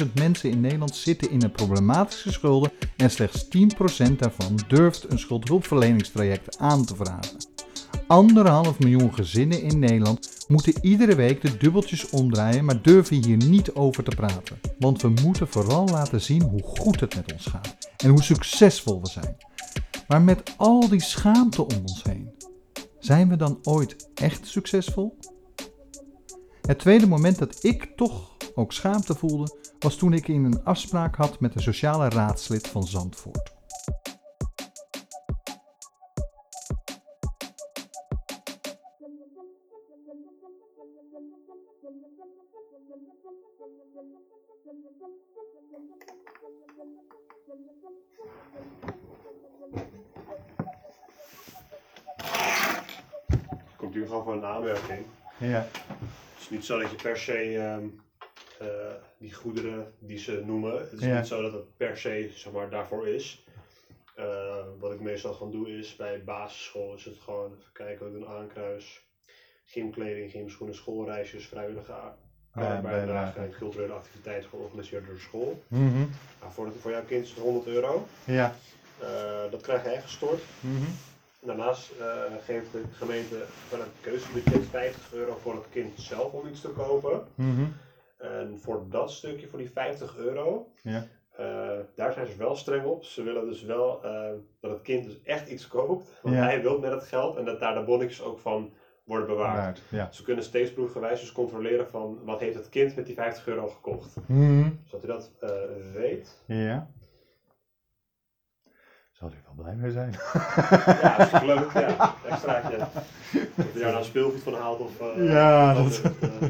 700.000 0.02 0.12
mensen 0.14 0.50
in 0.50 0.60
Nederland 0.60 0.96
zitten 0.96 1.30
in 1.30 1.42
een 1.42 1.50
problematische 1.50 2.32
schulden 2.32 2.72
en 2.96 3.10
slechts 3.10 3.44
10% 3.44 4.12
daarvan 4.16 4.58
durft 4.68 5.10
een 5.10 5.18
schuldhulpverleningstraject 5.18 6.58
aan 6.58 6.84
te 6.84 6.96
vragen. 6.96 7.36
Anderhalf 8.06 8.78
miljoen 8.78 9.14
gezinnen 9.14 9.62
in 9.62 9.78
Nederland 9.78 10.44
moeten 10.48 10.74
iedere 10.80 11.14
week 11.14 11.40
de 11.40 11.56
dubbeltjes 11.56 12.10
omdraaien, 12.10 12.64
maar 12.64 12.82
durven 12.82 13.24
hier 13.24 13.36
niet 13.36 13.74
over 13.74 14.04
te 14.04 14.16
praten. 14.16 14.58
Want 14.78 15.02
we 15.02 15.08
moeten 15.08 15.48
vooral 15.48 15.88
laten 15.88 16.20
zien 16.20 16.42
hoe 16.42 16.62
goed 16.62 17.00
het 17.00 17.14
met 17.14 17.32
ons 17.32 17.46
gaat 17.46 17.76
en 17.96 18.10
hoe 18.10 18.22
succesvol 18.22 19.00
we 19.00 19.08
zijn. 19.08 19.36
Maar 20.08 20.22
met 20.22 20.54
al 20.56 20.88
die 20.88 21.02
schaamte 21.02 21.62
om 21.62 21.78
ons 21.80 22.02
heen, 22.02 22.30
zijn 22.98 23.28
we 23.28 23.36
dan 23.36 23.58
ooit 23.62 24.08
echt 24.14 24.46
succesvol? 24.46 25.18
Het 26.60 26.78
tweede 26.78 27.06
moment 27.06 27.38
dat 27.38 27.64
ik 27.64 27.92
toch 27.96 28.36
ook 28.54 28.72
schaamte 28.72 29.14
voelde, 29.14 29.56
was 29.78 29.96
toen 29.96 30.12
ik 30.12 30.28
in 30.28 30.44
een 30.44 30.64
afspraak 30.64 31.16
had 31.16 31.40
met 31.40 31.54
een 31.54 31.62
sociale 31.62 32.08
raadslid 32.08 32.68
van 32.68 32.86
Zandvoort. 32.86 33.55
Is 56.46 56.52
niet 56.52 56.64
zo 56.64 56.78
dat 56.80 56.90
je 56.90 56.96
per 56.96 57.16
se 57.18 57.58
ehm, 57.58 57.84
eh, 58.58 58.94
die 59.18 59.32
goederen 59.32 59.92
die 59.98 60.18
ze 60.18 60.42
noemen, 60.44 60.78
het 60.78 60.92
is 60.92 61.00
Ja. 61.00 61.16
niet 61.16 61.26
zo 61.26 61.42
dat 61.42 61.52
het 61.52 61.76
per 61.76 61.96
se 61.98 62.30
zeg 62.34 62.52
maar, 62.52 62.70
daarvoor 62.70 63.08
is. 63.08 63.44
Eh, 64.14 64.64
wat 64.78 64.92
ik 64.92 65.00
meestal 65.00 65.32
gewoon 65.32 65.52
doe 65.52 65.78
is 65.78 65.96
bij 65.96 66.24
basisschool 66.24 66.94
is 66.94 67.04
het 67.04 67.18
gewoon 67.18 67.50
even 67.58 67.72
kijken, 67.72 68.06
we 68.12 68.18
doen 68.18 68.28
aankruis, 68.28 69.04
gymkleding, 69.64 70.30
gymschoenen, 70.30 70.74
schoolreisjes, 70.76 71.46
vrijwillige 71.46 71.92
a- 71.92 72.16
Ja, 72.54 72.60
bijdrage 72.62 72.82
bijdrage. 72.82 73.38
en 73.38 73.50
culturele 73.58 73.92
activiteiten 73.92 74.48
georganiseerd 74.50 75.04
door 75.06 75.14
de 75.14 75.20
school. 75.20 75.62
Mhm. 75.68 75.96
Nou, 76.40 76.52
voor, 76.52 76.72
voor 76.80 76.90
jouw 76.90 77.04
kind 77.04 77.24
is 77.24 77.30
het 77.30 77.38
100 77.38 77.66
euro. 77.66 78.06
Ja. 78.24 78.54
Eh, 79.00 79.50
dat 79.50 79.60
krijg 79.60 79.82
je 79.82 79.88
echt 79.88 80.02
gestort. 80.02 80.40
Mhm. 80.60 80.84
Daarnaast 81.46 81.90
eh, 82.00 82.06
geeft 82.44 82.72
de 82.72 82.82
gemeente 82.92 83.36
van 83.68 83.78
het 83.80 83.88
keuzebudget 84.00 84.64
50 84.66 85.12
euro 85.14 85.36
voor 85.40 85.54
het 85.54 85.68
kind 85.70 86.00
zelf 86.00 86.32
om 86.32 86.46
iets 86.48 86.60
te 86.60 86.68
kopen. 86.68 87.22
Mhm. 87.34 87.64
En 88.18 88.58
voor 88.60 88.84
dat 88.90 89.10
stukje, 89.10 89.48
voor 89.48 89.58
die 89.58 89.70
50 89.70 90.16
euro, 90.16 90.68
Ja. 90.82 91.06
eh, 91.36 91.78
daar 91.94 92.12
zijn 92.12 92.26
ze 92.26 92.36
wel 92.36 92.56
streng 92.56 92.84
op. 92.84 93.04
Ze 93.04 93.22
willen 93.22 93.46
dus 93.48 93.62
wel 93.62 94.04
eh, 94.04 94.30
dat 94.60 94.70
het 94.70 94.82
kind 94.82 95.04
dus 95.04 95.22
echt 95.22 95.48
iets 95.48 95.68
koopt. 95.68 96.18
Want 96.22 96.34
Ja. 96.36 96.42
hij 96.42 96.62
wil 96.62 96.78
met 96.78 96.90
het 96.92 97.04
geld 97.04 97.36
en 97.36 97.44
dat 97.44 97.60
daar 97.60 97.74
de 97.74 97.84
bonnetjes 97.84 98.22
ook 98.22 98.38
van 98.38 98.72
worden 99.04 99.26
bewaard. 99.26 99.82
Ja. 99.90 100.08
Ze 100.12 100.22
kunnen 100.22 100.44
steeds 100.44 100.72
proefgewijs 100.72 101.20
dus 101.20 101.32
controleren 101.32 101.88
van 101.90 102.18
wat 102.24 102.40
heeft 102.40 102.56
het 102.56 102.68
kind 102.68 102.96
met 102.96 103.06
die 103.06 103.14
50 103.14 103.46
euro 103.46 103.68
gekocht. 103.68 104.16
Mhm. 104.26 104.70
Zodat 104.84 105.02
hij 105.06 105.10
dat 105.18 105.30
weet. 105.92 106.42
Ja. 106.46 106.90
Zal 109.18 109.28
hij 109.28 109.38
wel 109.44 109.64
blij 109.64 109.74
mee 109.74 109.90
zijn? 109.92 110.14
Ja, 111.02 111.16
dat 111.16 111.32
is 111.32 111.40
leuk. 111.42 111.72
Ja, 111.72 112.14
extraatje. 112.30 112.76
Of 113.56 113.72
je 113.72 113.78
daar 113.80 113.92
nou 113.92 114.04
speelgoed 114.04 114.42
van 114.42 114.54
haalt 114.54 114.78
of... 114.80 115.00
eh, 115.00 115.28
Ja, 115.32 115.74
dat- 115.74 116.00
eh, 116.20 116.30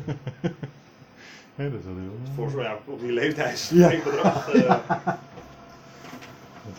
Ja, 1.54 1.68
dat 1.68 1.82
hij 1.84 1.94
wel. 1.94 2.18
Voor 2.34 2.50
zo'n 2.50 2.62
ja, 2.62 2.76
op 2.84 3.00
die 3.00 3.12
leeftijd 3.12 3.52
is 3.58 3.70
het 3.70 3.78
Ja. 3.78 3.90
eh, 3.90 3.96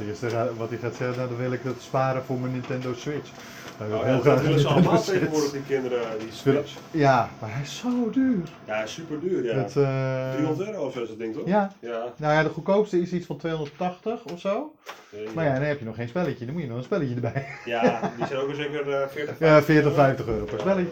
eerste 0.08 0.54
wat 0.58 0.70
hij 0.70 0.78
gaat 0.78 0.96
zeggen, 0.96 1.18
nou, 1.18 1.30
dan 1.30 1.38
wil 1.38 1.52
ik 1.52 1.64
dat 1.64 1.76
sparen 1.80 2.24
voor 2.24 2.40
mijn 2.40 2.52
Nintendo 2.52 2.94
Switch. 2.94 3.30
Hij 3.78 3.88
wil 3.88 3.96
nou, 3.96 4.08
heel 4.08 4.16
ja, 4.16 4.22
graag 4.22 4.34
dat 4.36 4.44
willen 4.44 4.60
ze 4.60 4.68
allemaal 4.68 5.02
tegenwoordig, 5.02 5.52
die 5.52 5.62
kinderen, 5.68 6.00
die 6.20 6.32
Switch. 6.32 6.74
Ja, 6.92 7.30
maar 7.42 7.50
hij 7.54 7.62
is 7.62 7.78
zo 7.78 8.10
duur. 8.10 8.44
Ja, 8.66 8.86
super 8.86 9.20
duur, 9.20 9.44
ja. 9.44 9.54
Het, 9.56 9.76
eh, 9.76 10.32
300 10.34 10.70
euro 10.70 10.86
of 10.86 10.94
zo 10.94 11.02
is 11.04 11.10
het 11.10 11.20
ding, 11.20 11.34
toch? 11.34 11.48
Ja. 11.48 11.72
Ja. 11.80 12.04
Nou 12.18 12.34
ja, 12.34 12.44
de 12.44 12.50
goedkoopste 12.50 13.02
is 13.02 13.12
iets 13.12 13.26
van 13.26 13.38
280 13.38 14.24
of 14.34 14.40
zo. 14.40 14.74
Nee, 15.12 15.28
Maar 15.36 15.46
ja, 15.46 15.54
dan 15.54 15.62
heb 15.64 15.80
je 15.80 15.86
nog 15.86 15.96
geen 15.96 16.08
spelletje. 16.08 16.46
Dan 16.46 16.54
moet 16.54 16.64
je 16.64 16.70
nog 16.70 16.78
een 16.78 16.84
spelletje 16.84 17.16
erbij. 17.16 17.46
Ja, 17.66 18.12
die 18.18 18.26
zijn 18.28 18.40
ook 18.40 18.54
zeker 18.56 18.92
eh 19.02 19.08
40, 19.08 19.40
Ja, 19.40 19.62
40, 19.62 19.94
50 19.94 20.28
euro 20.28 20.46
per 20.46 20.60
spelletje. 20.60 20.92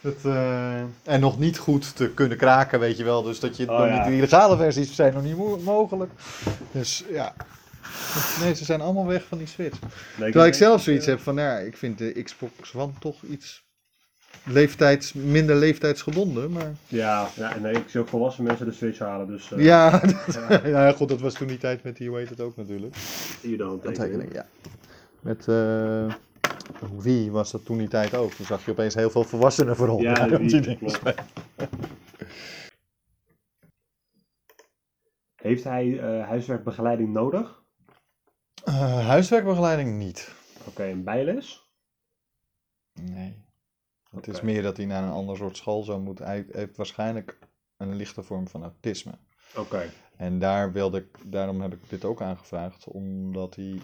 Dat, 0.00 0.14
eh, 0.24 0.80
en 1.04 1.20
nog 1.20 1.38
niet 1.38 1.58
goed 1.58 1.96
te 1.96 2.08
kunnen 2.10 2.38
kraken, 2.38 2.80
weet 2.80 2.96
je 2.96 3.04
wel. 3.04 3.22
Dus 3.22 3.40
dat 3.40 3.56
je 3.56 3.70
Oh, 3.70 3.86
ja. 3.86 4.04
de 4.04 4.16
illegale 4.16 4.56
versies 4.56 4.94
zijn 4.94 5.14
nog 5.14 5.22
niet 5.22 5.36
mo- 5.36 5.58
mogelijk. 5.64 6.10
Dus 6.72 7.04
ja. 7.10 7.32
Nee, 8.40 8.54
ze 8.54 8.64
zijn 8.64 8.80
allemaal 8.80 9.06
weg 9.06 9.24
van 9.24 9.38
die 9.38 9.46
Switch. 9.46 9.78
Terwijl 10.18 10.46
ik 10.46 10.54
zelf 10.54 10.82
zoiets 10.82 11.06
heb 11.06 11.20
van, 11.20 11.34
nou 11.34 11.48
ja, 11.48 11.58
ik 11.58 11.76
vind 11.76 11.98
de 11.98 12.22
Xbox 12.22 12.74
One 12.74 12.92
toch 12.98 13.22
iets 13.22 13.64
leeftijds, 14.44 15.12
minder 15.12 15.56
leeftijdsgebonden. 15.56 16.52
Maar 16.52 16.72
Ja, 16.88 17.28
ja, 17.36 17.54
en 17.54 17.62
nee, 17.62 17.74
ik 17.74 17.88
zie 17.88 18.00
ook 18.00 18.08
volwassen 18.08 18.44
mensen 18.44 18.66
de 18.66 18.72
Switch 18.72 18.98
halen, 18.98 19.26
dus... 19.26 19.52
eh, 19.52 19.64
ja, 19.64 19.90
dat, 20.00 20.60
ja, 20.64 20.92
goed, 20.92 21.08
dat 21.08 21.20
was 21.20 21.34
toen 21.34 21.46
die 21.46 21.58
tijd 21.58 21.82
met 21.82 21.96
die, 21.96 22.08
hoe 22.08 22.18
heet 22.18 22.28
het 22.28 22.40
ook 22.40 22.56
natuurlijk. 22.56 22.96
Hier 23.40 23.58
dan 23.58 23.80
Handtekening, 23.82 24.32
ja. 24.32 24.46
Met 25.20 25.48
eh 25.48 26.14
wie 26.96 27.30
was 27.30 27.50
dat 27.50 27.64
toen 27.64 27.78
die 27.78 27.88
tijd 27.88 28.14
ook? 28.14 28.32
Toen 28.32 28.46
zag 28.46 28.64
je 28.64 28.70
opeens 28.70 28.94
heel 28.94 29.10
veel 29.10 29.24
volwassenen 29.24 29.76
vooral. 29.76 30.00
Ja, 30.00 30.26
die 30.38 30.76
klopt. 30.76 31.00
Heeft 35.34 35.64
hij 35.64 35.98
eh, 35.98 36.28
huiswerkbegeleiding 36.28 37.12
nodig? 37.12 37.61
Eh, 38.64 39.06
huiswerkbegeleiding 39.06 39.98
niet. 39.98 40.32
Oké, 40.66 40.84
een 40.84 41.04
bijles? 41.04 41.70
Nee. 42.92 43.34
Het 44.10 44.28
is 44.28 44.40
meer 44.40 44.62
dat 44.62 44.76
hij 44.76 44.86
naar 44.86 45.02
een 45.02 45.10
ander 45.10 45.36
soort 45.36 45.56
school 45.56 45.82
zou 45.82 46.00
moeten. 46.00 46.24
Hij 46.26 46.46
heeft 46.50 46.76
waarschijnlijk 46.76 47.38
een 47.76 47.96
lichte 47.96 48.22
vorm 48.22 48.48
van 48.48 48.62
autisme. 48.62 49.12
Oké. 49.56 49.90
En 50.16 50.38
daar 50.38 50.72
wilde 50.72 50.98
ik, 50.98 51.32
daarom 51.32 51.60
heb 51.60 51.72
ik 51.72 51.88
dit 51.88 52.04
ook 52.04 52.22
aangevraagd, 52.22 52.86
omdat 52.88 53.54
hij. 53.54 53.80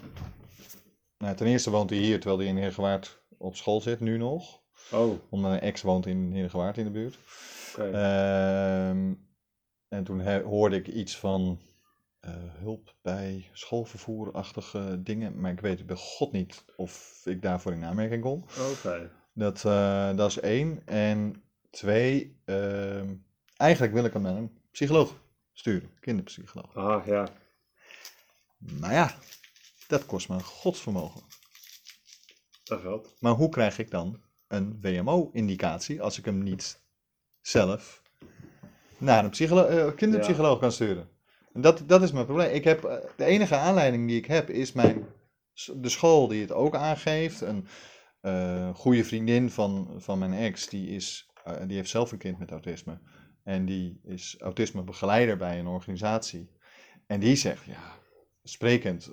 Nou, 1.19 1.37
ten 1.37 1.47
eerste 1.47 1.71
woont 1.71 1.91
hij 1.91 1.99
hier 1.99 2.17
terwijl 2.21 2.39
hij 2.41 2.49
in 2.49 2.57
Heergewaard 2.57 3.23
op 3.39 3.57
school 3.57 3.81
zit, 3.81 4.01
nu 4.01 4.17
nog. 4.17 4.61
Oh, 4.93 5.13
Omdat 5.29 5.51
mijn 5.51 5.63
ex 5.63 5.83
woont 5.83 6.07
in 6.07 6.33
Heergewaard 6.33 6.79
in 6.79 6.85
de 6.85 6.91
buurt. 6.91 7.19
oké. 7.77 7.91
Ehm, 7.91 9.13
en 9.89 10.05
toen 10.05 10.43
hoorde 10.43 10.77
ik 10.77 10.89
iets 10.89 11.17
van 11.19 11.59
eh, 11.61 11.68
hulp 12.59 12.95
bij 13.03 13.51
schoolvervoerachtige 13.53 15.03
dingen. 15.03 15.41
Maar 15.41 15.53
ik 15.53 15.61
weet 15.61 15.87
bij 15.87 15.97
god 15.97 16.33
niet 16.33 16.65
of 16.77 17.21
ik 17.25 17.43
daarvoor 17.43 17.73
in 17.73 17.85
aanmerking 17.85 18.23
kom. 18.23 18.45
Oké. 18.73 19.11
Dat, 19.33 19.65
eh, 19.65 20.17
dat 20.17 20.31
is 20.31 20.41
één. 20.41 20.87
En 20.87 21.43
twee, 21.71 22.41
ehm, 22.45 23.15
eigenlijk 23.57 23.93
wil 23.93 24.05
ik 24.05 24.13
hem 24.13 24.23
naar 24.23 24.37
een 24.37 24.59
psycholoog 24.71 25.15
sturen. 25.53 25.91
Kinderpsycholoog. 26.01 26.77
Ah, 26.77 27.07
ja. 27.07 27.29
Maar 28.59 28.93
ja, 28.93 29.15
dat 29.87 30.07
kost 30.07 30.29
me 30.29 30.35
een 30.35 30.43
godsvermogen. 30.43 31.23
Dat 32.65 32.81
geld. 32.81 33.15
Maar 33.21 33.33
hoe 33.33 33.49
krijg 33.49 33.79
ik 33.79 33.91
dan 33.91 34.23
een 34.47 34.81
WMO-indicatie 34.81 36.03
als 36.03 36.19
ik 36.19 36.25
hem 36.25 36.43
niet 36.43 36.81
zelf 37.41 38.03
naar 38.99 39.25
een 39.25 39.33
eh, 39.33 39.95
kinderpsycholoog 39.95 40.59
kan 40.59 40.73
sturen? 40.73 41.09
Dat, 41.61 41.83
dat 41.87 42.03
is 42.03 42.13
mijn 42.13 42.25
probleem. 42.25 42.55
Ik 42.55 42.65
heb, 42.65 42.85
eh, 42.85 42.97
de 43.17 43.25
enige 43.25 43.57
aanleiding 43.57 44.09
die 44.09 44.17
ik 44.17 44.27
heb 44.27 44.51
is 44.51 44.73
mijn, 44.73 45.07
de 45.77 45.89
school 45.89 46.29
die 46.29 46.41
het 46.41 46.53
ook 46.53 46.75
aangeeft. 46.75 47.41
Een 47.41 47.67
eh, 48.21 48.75
goede 48.75 49.05
vriendin 49.05 49.51
van, 49.51 49.95
van 49.97 50.19
mijn 50.19 50.33
ex, 50.33 50.69
die, 50.69 50.89
is, 50.89 51.31
eh, 51.45 51.55
die 51.67 51.77
heeft 51.77 51.91
zelf 51.91 52.13
een 52.13 52.19
kind 52.19 52.39
met 52.39 52.51
autisme. 52.51 52.99
En 53.45 53.65
die 53.65 54.01
is 54.05 54.37
autismebegeleider 54.39 55.37
bij 55.37 55.59
een 55.59 55.67
organisatie. 55.67 56.51
En 57.07 57.21
die 57.21 57.37
zegt, 57.37 57.65
ja, 57.65 57.97
sprekend, 58.43 59.11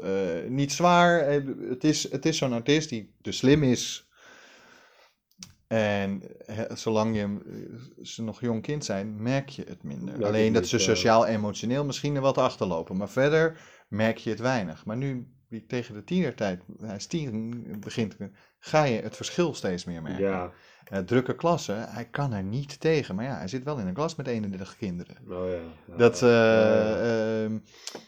niet 0.48 0.72
zwaar. 0.72 1.30
Het 1.70 1.84
is, 1.84 2.12
het 2.12 2.26
is 2.26 2.38
zo'n 2.38 2.52
autist 2.52 2.90
die 2.90 3.16
te 3.22 3.32
slim 3.32 3.64
is. 3.64 4.10
En 5.68 6.22
zolang 6.74 7.16
je, 7.16 7.22
eh, 7.22 8.06
ze 8.06 8.24
nog 8.24 8.42
jong 8.42 8.62
kind 8.62 8.86
zijn, 8.86 9.22
merk 9.22 9.50
je 9.50 9.64
het 9.68 9.84
minder. 9.84 10.20
Ja, 10.20 10.28
Alleen 10.28 10.54
dat 10.54 10.68
ze 10.68 10.78
eh, 10.78 10.84
sociaal-emotioneel 10.84 11.86
misschien 11.86 12.16
er 12.16 12.22
wat 12.22 12.38
achterlopen. 12.38 12.98
Maar 12.98 13.10
verder 13.10 13.60
merk 13.88 14.18
je 14.18 14.30
het 14.30 14.40
weinig. 14.40 14.86
Maar 14.86 14.98
nu, 14.98 15.28
tegen 15.68 15.94
de 15.94 16.04
tienertijd, 16.04 16.64
hij 16.78 16.96
is 16.96 17.06
tien, 17.06 17.66
begint, 17.80 18.18
ga 18.60 18.84
je 18.84 19.02
het 19.02 19.16
verschil 19.16 19.54
steeds 19.54 19.86
meer 19.86 20.02
merken. 20.02 20.26
Ja, 20.26 20.52
Eh, 20.86 21.00
drukke 21.00 21.36
klassen, 21.36 21.90
hij 21.90 22.06
kan 22.06 22.34
er 22.34 22.44
niet 22.44 22.80
tegen. 22.80 23.16
Maar 23.16 23.26
ja, 23.26 23.38
hij 23.38 23.48
zit 23.48 23.64
wel 23.64 23.78
in 23.78 23.88
een 23.88 23.94
klas 23.94 24.16
met 24.16 24.28
31 24.28 24.78
kinderen. 24.78 25.16
nou 25.28 25.50
ja. 25.50 25.56
ja. 25.86 25.96
Dat 25.98 26.22
eh, 26.22 27.44
ehm, 27.44 27.58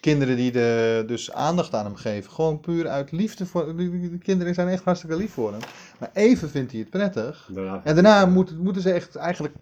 kinderen 0.01 0.35
die 0.35 0.51
de, 0.51 1.03
dus 1.07 1.31
aandacht 1.31 1.73
aan 1.73 1.85
hem 1.85 1.95
geven, 1.95 2.31
gewoon 2.31 2.59
puur 2.59 2.87
uit 2.87 3.11
liefde 3.11 3.45
voor. 3.45 3.75
De 3.75 4.17
kinderen 4.23 4.53
zijn 4.53 4.67
echt 4.67 4.83
hartstikke 4.83 5.15
lief 5.15 5.31
voor 5.31 5.51
hem. 5.51 5.61
Maar 5.99 6.09
even 6.13 6.49
vindt 6.49 6.71
hij 6.71 6.79
het 6.81 6.89
prettig. 6.89 7.49
Daarna- 7.53 7.81
En 7.83 7.93
daarna 7.93 8.25
moet, 8.25 8.57
moeten 8.57 8.81
ze 8.81 8.91
echt 8.91 9.15
eigenlijk 9.15 9.55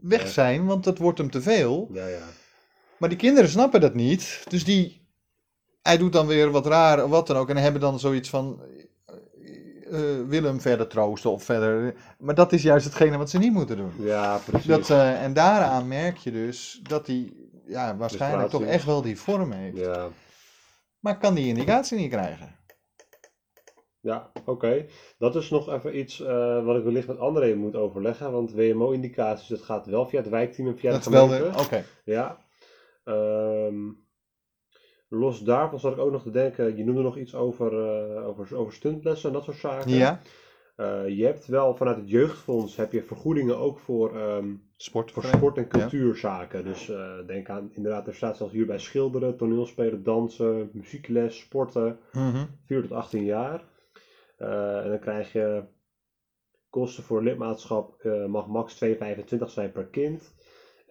weg 0.00 0.28
zijn, 0.28 0.66
want 0.66 0.84
het 0.84 0.98
wordt 0.98 1.18
hem 1.18 1.30
te 1.30 1.42
veel. 1.42 1.88
Ja, 1.92 2.06
ja. 2.06 2.22
Maar 2.98 3.08
die 3.08 3.18
kinderen 3.18 3.50
snappen 3.50 3.80
dat 3.80 3.94
niet. 3.94 4.44
Dus 4.48 4.64
die. 4.64 5.00
Hij 5.82 5.98
doet 5.98 6.12
dan 6.12 6.26
weer 6.26 6.50
wat 6.50 6.66
raar, 6.66 7.08
wat 7.08 7.26
dan 7.26 7.36
ook. 7.36 7.48
En 7.48 7.56
hebben 7.56 7.80
dan 7.80 7.98
zoiets 8.00 8.28
van. 8.28 8.60
Eh, 9.92 10.18
eh, 10.18 10.26
wil 10.28 10.42
hem 10.42 10.60
verder 10.60 10.88
troosten 10.88 11.30
of 11.30 11.44
verder. 11.44 11.94
Maar 12.18 12.34
dat 12.34 12.52
is 12.52 12.62
juist 12.62 12.84
hetgene 12.84 13.16
wat 13.18 13.30
ze 13.30 13.38
niet 13.38 13.52
moeten 13.52 13.76
doen. 13.76 13.92
Ja, 13.98 14.38
precies. 14.38 14.66
Dat, 14.66 14.90
eh, 14.90 15.22
en 15.22 15.32
daaraan 15.32 15.88
merk 15.88 16.16
je 16.16 16.30
dus 16.32 16.80
dat 16.82 17.06
hij 17.06 17.32
ja, 17.66 17.96
waarschijnlijk 17.96 18.50
toch 18.50 18.62
echt 18.64 18.84
wel 18.84 19.02
die 19.02 19.18
vorm 19.18 19.52
heeft. 19.52 19.76
Ja, 19.76 20.08
Maar 21.00 21.18
kan 21.18 21.34
die 21.34 21.46
indicatie 21.46 21.98
niet 21.98 22.10
krijgen. 22.10 22.56
ja 24.00 24.30
oké. 24.44 24.86
Dat 25.18 25.36
is 25.36 25.50
nog 25.50 25.68
even 25.72 25.98
iets 25.98 26.20
eh, 26.20 26.64
wat 26.64 26.76
ik 26.76 26.84
wellicht 26.84 27.06
met 27.06 27.18
André 27.18 27.54
moet 27.54 27.76
overleggen. 27.76 28.32
Want 28.32 28.52
WMO-indicaties, 28.52 29.48
dat 29.48 29.62
gaat 29.62 29.86
wel 29.86 30.06
via 30.06 30.18
het 30.20 30.28
wijkteam 30.28 30.68
en 30.68 30.78
via 30.78 30.90
Dat 30.90 31.04
de 31.04 31.10
is 31.10 31.16
wel 31.16 31.28
gemeente. 31.28 31.50
de. 31.56 31.62
Oké. 31.64 31.84
Ja. 32.04 32.38
Ehm, 33.04 33.76
los 35.14 35.40
daarvan 35.44 35.80
zat 35.80 35.92
ik 35.92 35.98
ook 35.98 36.10
nog 36.12 36.22
te 36.22 36.30
denken, 36.30 36.76
je 36.76 36.84
noemde 36.84 37.02
nog 37.02 37.16
iets 37.16 37.34
over, 37.34 37.72
eh, 37.72 38.26
over, 38.26 38.56
over 38.56 38.72
stuntlessen 38.72 39.28
en 39.28 39.34
dat 39.34 39.44
soort 39.44 39.56
zaken. 39.56 39.90
Ja, 39.90 40.20
Eh, 40.76 41.08
je 41.08 41.24
hebt 41.24 41.46
wel 41.46 41.74
vanuit 41.76 41.96
het 41.96 42.10
jeugdfonds 42.10 42.76
heb 42.76 42.92
je 42.92 43.02
vergoedingen 43.02 43.58
ook 43.58 43.78
voor, 43.78 44.16
ehm, 44.16 44.54
sport. 44.76 45.10
voor 45.10 45.22
sport- 45.24 45.56
en 45.56 45.68
cultuurzaken. 45.68 46.64
Dus 46.64 46.88
eh, 46.88 47.26
denk 47.26 47.48
aan, 47.48 47.70
inderdaad, 47.72 48.06
er 48.06 48.14
staat 48.14 48.36
zelfs 48.36 48.52
hierbij 48.52 48.78
schilderen, 48.78 49.36
toneelspelen, 49.36 50.02
dansen, 50.02 50.70
muziekles, 50.72 51.38
sporten. 51.38 51.98
Mhm. 52.12 52.44
4 52.66 52.82
tot 52.82 52.92
18 52.92 53.24
jaar. 53.24 53.64
En 54.36 54.88
dan 54.88 54.98
krijg 54.98 55.32
je 55.32 55.62
kosten 56.70 57.02
voor 57.02 57.22
lidmaatschap 57.22 58.02
mag 58.28 58.46
max 58.46 58.74
2,25 58.74 59.50
zijn 59.50 59.72
per 59.72 59.86
kind. 59.86 60.34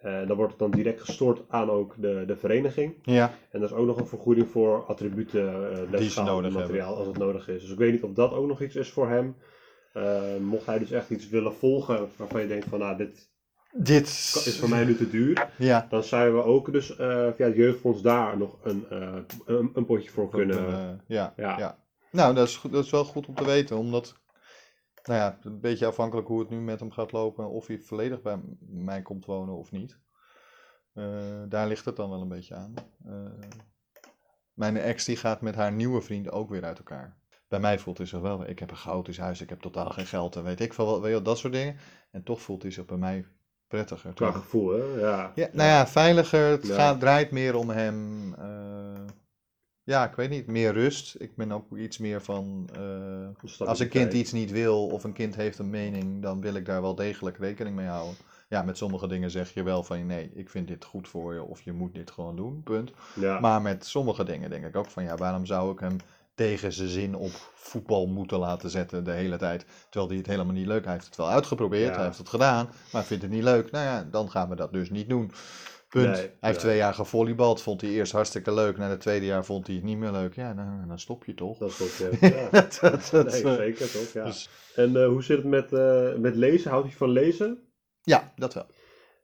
Eh, 0.01 0.27
dan 0.27 0.35
wordt 0.35 0.51
het 0.51 0.59
dan 0.59 0.71
direct 0.71 1.01
gestort 1.01 1.41
aan 1.47 1.69
ook 1.69 1.95
de, 1.97 2.23
de 2.27 2.35
vereniging. 2.35 2.93
Ja, 3.03 3.33
En 3.51 3.59
er 3.59 3.65
is 3.65 3.73
ook 3.73 3.85
nog 3.85 3.97
een 3.99 4.07
vergoeding 4.07 4.47
voor 4.49 4.85
attributen, 4.85 5.43
nodig 6.23 6.51
materiaal 6.51 6.95
als 6.95 7.07
het 7.07 7.17
nodig 7.17 7.47
is. 7.47 7.61
Dus 7.61 7.71
ik 7.71 7.77
weet 7.77 7.91
niet 7.91 8.03
of 8.03 8.13
dat 8.13 8.33
ook 8.33 8.47
nog 8.47 8.61
iets 8.61 8.75
is 8.75 8.89
voor 8.89 9.09
hem. 9.09 9.35
Eh, 9.93 10.21
mocht 10.39 10.65
hij 10.65 10.79
dus 10.79 10.91
echt 10.91 11.09
iets 11.09 11.29
willen 11.29 11.53
volgen 11.53 12.09
waarvan 12.15 12.41
je 12.41 12.47
denkt 12.47 12.65
van 12.69 12.79
nou 12.79 12.97
dit 12.97 13.29
dit 13.73 14.07
is 14.45 14.57
voor 14.59 14.69
mij 14.69 14.85
nu 14.85 14.95
te 14.95 15.09
duur. 15.09 15.49
Ja, 15.57 15.87
Dan 15.89 16.03
zouden 16.03 16.35
we 16.35 16.43
ook 16.43 16.71
dus 16.71 16.85
via 17.35 17.45
het 17.45 17.55
jeugdfonds 17.55 18.01
daar 18.01 18.37
nog 18.37 18.57
een, 18.63 18.85
een, 19.45 19.69
een 19.73 19.85
potje 19.85 20.09
voor 20.09 20.29
kunnen. 20.29 21.01
ja, 21.07 21.33
ja. 21.37 21.57
ja. 21.57 21.79
Nou, 22.11 22.35
dat 22.35 22.47
is, 22.47 22.61
dat 22.71 22.85
is 22.85 22.91
wel 22.91 23.05
goed 23.05 23.27
om 23.27 23.35
te 23.35 23.45
weten, 23.45 23.77
omdat, 23.77 24.20
nou 25.03 25.19
ja, 25.19 25.37
een 25.41 25.59
beetje 25.59 25.85
afhankelijk 25.85 26.27
hoe 26.27 26.39
het 26.39 26.49
nu 26.49 26.59
met 26.61 26.79
hem 26.79 26.91
gaat 26.91 27.11
lopen, 27.11 27.49
of 27.49 27.67
hij 27.67 27.79
volledig 27.79 28.21
bij 28.21 28.39
mij 28.59 29.01
komt 29.01 29.25
wonen 29.25 29.55
of 29.55 29.71
niet. 29.71 29.99
Eh, 30.93 31.05
daar 31.47 31.67
ligt 31.67 31.85
het 31.85 31.95
dan 31.95 32.09
wel 32.09 32.21
een 32.21 32.27
beetje 32.27 32.55
aan. 32.55 32.73
Eh, 33.05 33.13
mijn 34.53 34.77
ex 34.77 35.05
die 35.05 35.15
gaat 35.15 35.41
met 35.41 35.55
haar 35.55 35.71
nieuwe 35.71 36.01
vriend 36.01 36.31
ook 36.31 36.49
weer 36.49 36.63
uit 36.63 36.77
elkaar. 36.77 37.17
Bij 37.47 37.59
mij 37.59 37.79
voelt 37.79 37.97
hij 37.97 38.07
zich 38.07 38.19
wel, 38.19 38.49
ik 38.49 38.59
heb 38.59 38.69
een 38.71 38.75
chaotisch 38.77 39.17
huis, 39.17 39.41
ik 39.41 39.49
heb 39.49 39.59
totaal 39.61 39.89
geen 39.89 40.05
geld 40.05 40.35
en 40.35 40.43
weet 40.43 40.59
ik 40.59 40.73
veel, 40.73 40.85
wat, 40.85 40.99
weet 41.01 41.15
je 41.15 41.21
dat 41.21 41.37
soort 41.37 41.53
dingen. 41.53 41.75
En 42.11 42.23
toch 42.23 42.41
voelt 42.41 42.61
hij 42.61 42.71
zich 42.71 42.85
bij 42.85 42.97
mij 42.97 43.25
prettiger. 43.67 44.13
Qua 44.13 44.31
gevoel, 44.31 44.69
hè? 44.71 44.83
Ja. 44.99 45.31
Ja, 45.35 45.49
nou 45.53 45.69
ja, 45.69 45.87
veiliger. 45.87 46.49
Het 46.49 46.67
Ja. 46.67 46.73
gaat, 46.75 46.99
draait 46.99 47.31
meer 47.31 47.55
om 47.55 47.69
hem. 47.69 48.33
eh, 48.33 49.05
ja, 49.83 50.09
ik 50.09 50.15
weet 50.15 50.29
niet. 50.29 50.47
Meer 50.47 50.73
rust. 50.73 51.15
Ik 51.19 51.35
ben 51.35 51.51
ook 51.51 51.77
iets 51.77 51.97
meer 51.97 52.21
van. 52.21 52.69
eh, 53.59 53.67
als 53.67 53.79
een 53.79 53.89
kind 53.89 54.13
iets 54.13 54.31
niet 54.31 54.51
wil 54.51 54.87
of 54.87 55.03
een 55.03 55.13
kind 55.13 55.35
heeft 55.35 55.59
een 55.59 55.69
mening, 55.69 56.21
dan 56.21 56.41
wil 56.41 56.53
ik 56.53 56.65
daar 56.65 56.81
wel 56.81 56.95
degelijk 56.95 57.37
rekening 57.37 57.75
mee 57.75 57.87
houden. 57.87 58.15
Ja, 58.49 58.61
met 58.61 58.77
sommige 58.77 59.07
dingen 59.07 59.31
zeg 59.31 59.53
je 59.53 59.63
wel 59.63 59.83
van 59.83 60.05
nee, 60.05 60.31
ik 60.33 60.49
vind 60.49 60.67
dit 60.67 60.85
goed 60.85 61.07
voor 61.07 61.33
je 61.33 61.43
of 61.43 61.61
je 61.61 61.73
moet 61.73 61.93
dit 61.93 62.11
gewoon 62.11 62.35
doen, 62.35 62.61
punt. 62.63 62.91
Ja. 63.15 63.39
Maar 63.39 63.61
met 63.61 63.85
sommige 63.85 64.23
dingen 64.23 64.49
denk 64.49 64.65
ik 64.65 64.75
ook 64.75 64.89
van 64.89 65.03
ja, 65.03 65.15
waarom 65.15 65.45
zou 65.45 65.71
ik 65.71 65.79
hem 65.79 65.97
tegen 66.35 66.73
zijn 66.73 66.89
zin 66.89 67.15
op 67.15 67.31
voetbal 67.53 68.07
moeten 68.07 68.39
laten 68.39 68.69
zetten 68.69 69.03
de 69.03 69.11
hele 69.11 69.37
tijd. 69.37 69.65
Terwijl 69.89 70.07
hij 70.07 70.17
het 70.17 70.27
helemaal 70.27 70.53
niet 70.53 70.67
leuk 70.67 70.83
Hij 70.83 70.93
heeft 70.93 71.05
het 71.05 71.15
wel 71.15 71.29
uitgeprobeerd, 71.29 71.89
Ja. 71.89 71.95
hij 71.95 72.05
heeft 72.05 72.17
het 72.17 72.29
gedaan, 72.29 72.69
maar 72.91 73.03
vindt 73.03 73.23
het 73.23 73.31
niet 73.31 73.43
leuk. 73.43 73.71
Nou 73.71 73.85
ja, 73.85 74.07
dan 74.11 74.29
gaan 74.31 74.49
we 74.49 74.55
dat 74.55 74.73
dus 74.73 74.89
niet 74.89 75.09
doen. 75.09 75.31
Punt. 75.91 76.05
Nee, 76.05 76.15
hij 76.15 76.31
heeft 76.39 76.59
twee 76.59 76.77
jaar 76.77 76.93
gevolleybald, 76.93 77.61
vond 77.61 77.81
hij 77.81 77.89
eerst 77.89 78.11
hartstikke 78.11 78.53
leuk. 78.53 78.77
Na 78.77 78.89
het 78.89 78.99
tweede 78.99 79.25
jaar 79.25 79.45
vond 79.45 79.67
hij 79.67 79.75
het 79.75 79.85
niet 79.85 79.97
meer 79.97 80.11
leuk. 80.11 80.35
Ja, 80.35 80.53
nou, 80.53 80.87
dan 80.87 80.99
stop 80.99 81.25
je 81.25 81.33
toch. 81.33 81.57
Dat 81.57 81.79
ook, 81.81 82.09
eh, 82.11 82.21
ja. 82.35 82.49
Dat- 82.51 82.77
dat- 82.81 83.09
dat, 83.11 83.31
nee, 83.31 83.43
eh, 83.43 83.53
zeker 83.55 83.91
toch, 83.91 84.11
ja. 84.13 84.25
dus- 84.25 84.49
En 84.75 84.95
eh, 84.95 85.07
hoe 85.07 85.23
zit 85.23 85.37
het 85.37 85.45
met, 85.45 85.73
eh, 85.73 86.15
met 86.15 86.35
lezen? 86.35 86.69
Houdt 86.71 86.87
hij 86.87 86.95
van 86.97 87.09
lezen? 87.09 87.59
ja, 88.01 88.33
dat 88.35 88.53
wel. 88.53 88.65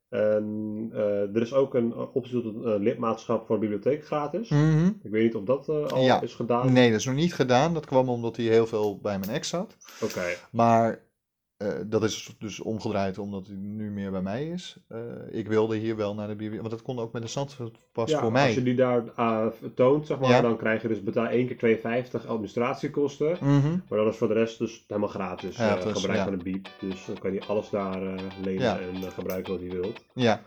En 0.09 0.89
eh, 0.93 1.35
er 1.35 1.41
is 1.41 1.53
ook 1.53 1.73
een 1.73 1.91
eh, 1.91 2.15
optie 2.15 2.41
tot 2.41 2.55
een 2.55 2.73
eh, 2.73 2.79
lidmaatschap 2.79 3.45
voor 3.45 3.59
bibliotheek 3.59 4.05
gratis. 4.05 4.49
Mhm. 4.49 4.85
Ik 5.03 5.11
weet 5.11 5.23
niet 5.23 5.35
of 5.35 5.43
dat 5.43 5.69
eh, 5.69 5.85
al 5.85 6.03
Ja. 6.03 6.21
is 6.21 6.33
gedaan. 6.33 6.73
Nee, 6.73 6.89
dat 6.91 6.99
is 6.99 7.05
nog 7.05 7.15
niet 7.15 7.33
gedaan. 7.33 7.73
Dat 7.73 7.85
kwam 7.85 8.09
omdat 8.09 8.35
hij 8.35 8.45
heel 8.45 8.67
veel 8.67 8.99
bij 9.01 9.19
mijn 9.19 9.31
ex 9.31 9.49
zat. 9.49 9.77
Oké, 10.01 10.21
Maar 10.51 10.91
eh, 10.91 10.97
dat 11.85 12.03
is 12.03 12.35
dus 12.39 12.59
omgedraaid 12.59 13.17
omdat 13.17 13.47
hij 13.47 13.55
nu 13.55 13.91
meer 13.91 14.11
bij 14.11 14.21
mij 14.21 14.47
is. 14.49 14.77
Eh, 14.87 14.99
ik 15.31 15.47
wilde 15.47 15.75
hier 15.77 15.95
wel 15.95 16.13
naar 16.15 16.27
de 16.27 16.33
bibliotheek, 16.35 16.59
want 16.61 16.71
dat 16.73 16.81
kon 16.81 16.99
ook 16.99 17.13
met 17.13 17.21
de 17.21 17.27
zandpas 17.27 18.09
ja, 18.09 18.19
voor 18.19 18.31
mij. 18.31 18.45
als 18.45 18.53
je 18.55 18.63
die 18.63 18.75
daar 18.75 19.03
eh, 19.15 19.45
toont, 19.75 20.07
zeg 20.07 20.19
maar, 20.19 20.29
Ja. 20.29 20.41
dan 20.41 20.57
krijg 20.57 20.81
je 20.81 20.87
dus 20.87 21.03
betaal 21.03 21.27
1 21.27 21.47
keer 21.47 21.57
2,50 21.57 22.27
administratiekosten. 22.27 23.37
Mhm. 23.41 23.77
Maar 23.89 23.99
dat 23.99 24.13
is 24.13 24.17
voor 24.17 24.27
de 24.27 24.33
rest 24.33 24.59
dus 24.59 24.83
helemaal 24.87 25.09
gratis. 25.09 25.57
eh, 25.57 25.65
Gratis, 25.65 25.91
gebruik 25.91 26.17
ja. 26.19 26.23
van 26.25 26.37
de 26.37 26.43
biep. 26.43 26.67
Dus 26.79 27.05
dan 27.05 27.17
kan 27.17 27.33
je 27.33 27.45
alles 27.47 27.69
daar 27.69 28.01
eh, 28.15 28.23
lezen 28.41 28.61
Ja. 28.63 28.79
en 28.79 28.95
eh, 29.03 29.09
gebruiken 29.11 29.51
wat 29.51 29.61
hij 29.61 29.69
wilt. 29.79 30.03
Ja. 30.13 30.41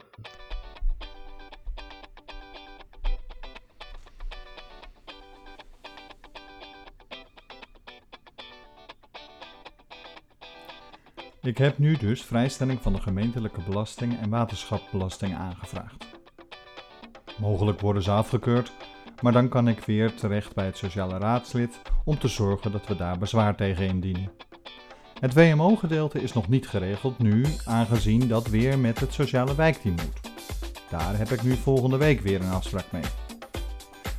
Ik 11.43 11.59
heb 11.59 11.79
nu 11.79 11.97
dus 11.97 12.23
vrijstelling 12.23 12.83
van 12.83 12.93
de 12.93 13.01
gemeentelijke 13.01 13.61
belasting 13.61 14.21
en 14.21 14.31
waterschapsbelasting 14.31 15.35
aangevraagd. 15.35 16.07
Mogelijk 17.39 17.81
worden 17.81 18.03
ze 18.03 18.11
afgekeurd, 18.11 18.73
maar 19.21 19.33
dan 19.33 19.49
kan 19.49 19.69
ik 19.69 19.81
weer 19.81 20.15
terecht 20.15 20.55
bij 20.55 20.65
het 20.67 20.77
sociale 20.77 21.19
raadslid 21.19 21.81
om 22.05 22.19
te 22.19 22.29
zorgen 22.29 22.73
dat 22.73 22.87
we 22.87 22.97
daar 22.97 23.19
bezwaar 23.19 23.57
tegen 23.57 23.87
indienen. 23.87 24.31
Het 25.21 25.35
WMO-gedeelte 25.35 26.23
is 26.23 26.33
nog 26.33 26.49
niet 26.49 26.69
geregeld 26.69 27.19
nu, 27.19 27.45
aangezien 27.65 28.29
dat 28.29 28.47
weer 28.47 28.79
met 28.79 29.01
het 29.01 29.13
sociale 29.13 29.55
wijkteam 29.55 29.95
moet. 29.95 30.31
Daar 30.91 31.19
heb 31.19 31.29
ik 31.29 31.43
nu 31.43 31.57
volgende 31.57 31.97
week 31.97 32.21
weer 32.21 32.41
een 32.41 32.53
afspraak 32.53 32.93
mee. 32.93 33.05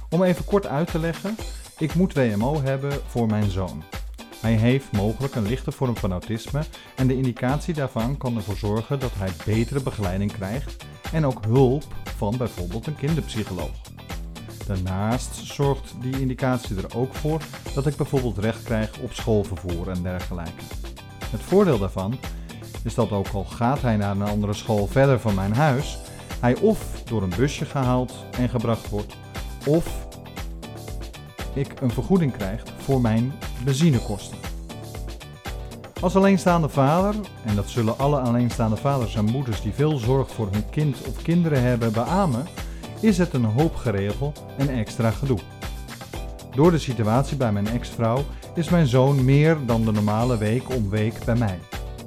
Om 0.10 0.24
even 0.24 0.46
kort 0.46 0.68
uit 0.68 0.92
te 0.92 1.00
leggen, 1.00 1.36
ik 1.78 1.96
moet 1.96 2.14
WMO 2.14 2.62
hebben 2.62 2.92
voor 3.08 3.28
mijn 3.28 3.52
zoon. 3.52 3.84
Hij 4.42 4.54
heeft 4.54 4.92
mogelijk 4.92 5.36
een 5.36 5.48
lichte 5.48 5.72
vorm 5.72 5.98
van 5.98 6.12
autisme 6.12 6.64
en 6.96 7.08
de 7.08 7.16
indicatie 7.16 7.74
daarvan 7.74 8.18
kan 8.18 8.36
ervoor 8.36 8.58
zorgen 8.58 9.00
dat 9.00 9.12
hij 9.18 9.30
betere 9.46 9.82
begeleiding 9.82 10.32
krijgt 10.32 10.86
en 11.14 11.26
ook 11.26 11.46
hulp 11.46 11.84
van 12.18 12.38
bijvoorbeeld 12.38 12.88
een 12.88 12.96
kinderpsycholoog. 12.96 13.82
Daarnaast 14.68 15.36
zorgt 15.36 15.94
die 16.02 16.20
indicatie 16.20 16.78
er 16.78 16.96
ook 16.96 17.14
voor 17.14 17.42
dat 17.74 17.86
ik 17.88 17.96
bijvoorbeeld 17.96 18.38
recht 18.38 18.64
krijg 18.64 19.00
op 19.00 19.14
schoolvervoer 19.14 19.90
en 19.90 20.04
dergelijke. 20.04 20.64
Het 21.30 21.42
voordeel 21.42 21.80
daarvan 21.80 22.20
is 22.84 22.94
dat 22.94 23.12
ook 23.12 23.28
al 23.28 23.46
gaat 23.46 23.82
hij 23.82 23.98
naar 23.98 24.16
een 24.16 24.22
andere 24.22 24.54
school 24.54 24.88
verder 24.88 25.20
van 25.20 25.36
mijn 25.36 25.54
huis, 25.54 25.98
hij 26.40 26.56
of 26.56 27.04
door 27.04 27.24
een 27.24 27.34
busje 27.38 27.66
gehaald 27.66 28.14
en 28.38 28.50
gebracht 28.50 28.90
wordt, 28.90 29.16
of 29.68 30.08
ik 31.54 31.82
een 31.82 31.92
vergoeding 31.92 32.38
krijg 32.38 32.64
voor 32.82 33.02
mijn 33.02 33.34
benzinekosten. 33.64 34.38
Als 36.02 36.16
alleenstaande 36.16 36.70
vader, 36.70 37.16
en 37.46 37.56
dat 37.56 37.70
zullen 37.70 37.98
alle 37.98 38.20
alleenstaande 38.20 38.76
vaders 38.76 39.16
en 39.16 39.26
moeders 39.26 39.62
die 39.62 39.74
veel 39.74 39.98
zorg 39.98 40.32
voor 40.32 40.48
hun 40.52 40.70
kind 40.70 40.98
of 41.08 41.22
kinderen 41.22 41.62
hebben 41.62 41.92
beamen, 41.92 42.46
is 43.00 43.18
het 43.18 43.34
een 43.34 43.46
hoop 43.46 43.76
geregel 43.76 44.34
en 44.58 44.70
extra 44.70 45.12
gedoe. 45.12 45.40
Door 46.56 46.72
de 46.72 46.78
situatie 46.78 47.38
bij 47.38 47.52
mijn 47.52 47.68
ex-vrouw 47.68 48.24
is 48.56 48.70
mijn 48.70 48.88
zoon 48.88 49.26
meer 49.26 49.58
dan 49.66 49.86
de 49.86 49.92
normale 49.92 50.38
week 50.38 50.76
om 50.76 50.90
week 50.90 51.26
bij 51.26 51.36
mij. 51.36 51.60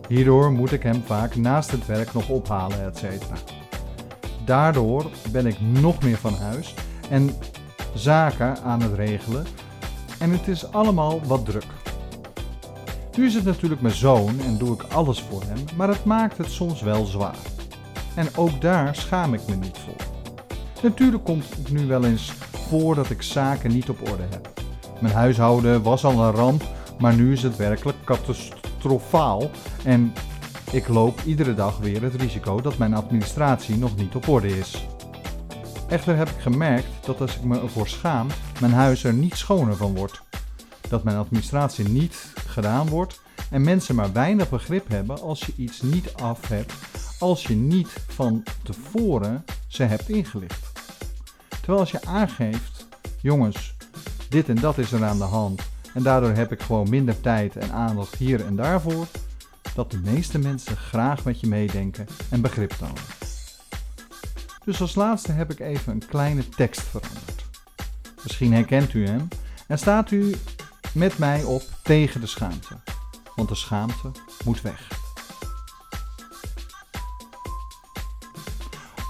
Hierdoor 0.08 0.52
moet 0.52 0.72
ik 0.72 0.82
hem 0.82 1.02
vaak 1.04 1.36
naast 1.36 1.70
het 1.70 1.86
werk 1.86 2.12
nog 2.12 2.28
ophalen, 2.28 2.84
etc. 2.84 3.02
Daardoor 4.44 5.10
ben 5.32 5.46
ik 5.46 5.60
nog 5.60 6.02
meer 6.02 6.16
van 6.16 6.34
huis 6.34 6.74
en 7.10 7.30
zaken 7.94 8.62
aan 8.62 8.82
het 8.82 8.94
regelen 8.94 9.46
en 10.24 10.30
het 10.30 10.48
is 10.48 10.72
allemaal 10.72 11.20
wat 11.26 11.44
druk. 11.44 11.66
Nu 13.16 13.26
is 13.26 13.34
het 13.34 13.44
natuurlijk 13.44 13.80
mijn 13.80 13.94
zoon 13.94 14.40
en 14.40 14.58
doe 14.58 14.74
ik 14.74 14.82
alles 14.82 15.20
voor 15.20 15.42
hem, 15.42 15.58
maar 15.76 15.88
het 15.88 16.04
maakt 16.04 16.36
het 16.36 16.50
soms 16.50 16.82
wel 16.82 17.04
zwaar. 17.04 17.36
En 18.14 18.26
ook 18.36 18.60
daar 18.60 18.96
schaam 18.96 19.34
ik 19.34 19.40
me 19.48 19.54
niet 19.54 19.78
voor. 19.78 20.06
Natuurlijk 20.82 21.24
komt 21.24 21.44
het 21.56 21.70
nu 21.70 21.86
wel 21.86 22.04
eens 22.04 22.32
voor 22.68 22.94
dat 22.94 23.10
ik 23.10 23.22
zaken 23.22 23.72
niet 23.72 23.88
op 23.88 24.10
orde 24.10 24.22
heb. 24.30 24.52
Mijn 25.00 25.14
huishouden 25.14 25.82
was 25.82 26.04
al 26.04 26.24
een 26.24 26.34
ramp, 26.34 26.62
maar 26.98 27.14
nu 27.14 27.32
is 27.32 27.42
het 27.42 27.56
werkelijk 27.56 27.98
catastrofaal 28.04 29.50
en 29.84 30.12
ik 30.70 30.88
loop 30.88 31.20
iedere 31.24 31.54
dag 31.54 31.78
weer 31.78 32.02
het 32.02 32.14
risico 32.14 32.60
dat 32.60 32.78
mijn 32.78 32.94
administratie 32.94 33.76
nog 33.76 33.96
niet 33.96 34.14
op 34.14 34.28
orde 34.28 34.58
is. 34.58 34.86
Echter 35.88 36.16
heb 36.16 36.28
ik 36.28 36.38
gemerkt 36.38 37.06
dat 37.06 37.20
als 37.20 37.36
ik 37.36 37.42
me 37.42 37.60
ervoor 37.60 37.88
schaam, 37.88 38.26
mijn 38.60 38.72
huis 38.72 39.04
er 39.04 39.12
niet 39.12 39.36
schoner 39.36 39.76
van 39.76 39.94
wordt. 39.94 40.22
Dat 40.88 41.04
mijn 41.04 41.16
administratie 41.16 41.88
niet 41.88 42.32
gedaan 42.46 42.88
wordt 42.88 43.20
en 43.50 43.62
mensen 43.62 43.94
maar 43.94 44.12
weinig 44.12 44.48
begrip 44.48 44.88
hebben 44.88 45.20
als 45.20 45.40
je 45.40 45.52
iets 45.56 45.82
niet 45.82 46.14
af 46.14 46.48
hebt, 46.48 46.72
als 47.18 47.46
je 47.46 47.54
niet 47.54 47.96
van 48.08 48.42
tevoren 48.62 49.44
ze 49.66 49.82
hebt 49.82 50.08
ingelicht. 50.08 50.72
Terwijl 51.48 51.78
als 51.78 51.90
je 51.90 52.04
aangeeft, 52.04 52.86
jongens, 53.20 53.76
dit 54.28 54.48
en 54.48 54.56
dat 54.56 54.78
is 54.78 54.92
er 54.92 55.04
aan 55.04 55.18
de 55.18 55.24
hand 55.24 55.62
en 55.94 56.02
daardoor 56.02 56.32
heb 56.32 56.52
ik 56.52 56.62
gewoon 56.62 56.88
minder 56.88 57.20
tijd 57.20 57.56
en 57.56 57.72
aandacht 57.72 58.14
hier 58.14 58.46
en 58.46 58.56
daarvoor, 58.56 59.06
dat 59.74 59.90
de 59.90 60.00
meeste 60.04 60.38
mensen 60.38 60.76
graag 60.76 61.24
met 61.24 61.40
je 61.40 61.46
meedenken 61.46 62.06
en 62.30 62.40
begrip 62.40 62.70
tonen. 62.70 63.23
Dus 64.64 64.80
als 64.80 64.94
laatste 64.94 65.32
heb 65.32 65.50
ik 65.50 65.60
even 65.60 65.92
een 65.92 66.06
kleine 66.06 66.48
tekst 66.48 66.82
veranderd. 66.82 67.44
Misschien 68.22 68.52
herkent 68.52 68.94
u 68.94 69.06
hem 69.06 69.28
en 69.66 69.78
staat 69.78 70.10
u 70.10 70.34
met 70.92 71.18
mij 71.18 71.42
op 71.42 71.62
tegen 71.82 72.20
de 72.20 72.26
schaamte. 72.26 72.76
Want 73.34 73.48
de 73.48 73.54
schaamte 73.54 74.10
moet 74.44 74.62
weg. 74.62 74.88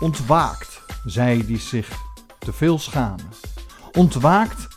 Ontwaakt, 0.01 0.81
zij 1.05 1.45
die 1.47 1.59
zich 1.59 1.89
te 2.39 2.53
veel 2.53 2.79
schamen. 2.79 3.29
Ontwaakt, 3.93 4.69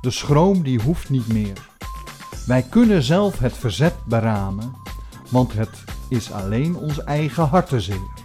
de 0.00 0.10
schroom 0.10 0.62
die 0.62 0.80
hoeft 0.80 1.08
niet 1.08 1.26
meer. 1.26 1.68
Wij 2.46 2.62
kunnen 2.62 3.02
zelf 3.02 3.38
het 3.38 3.56
verzet 3.56 4.04
beramen, 4.04 4.74
want 5.30 5.52
het 5.52 5.84
is 6.08 6.32
alleen 6.32 6.76
ons 6.76 7.04
eigen 7.04 7.48
hartenzeer. 7.48 8.23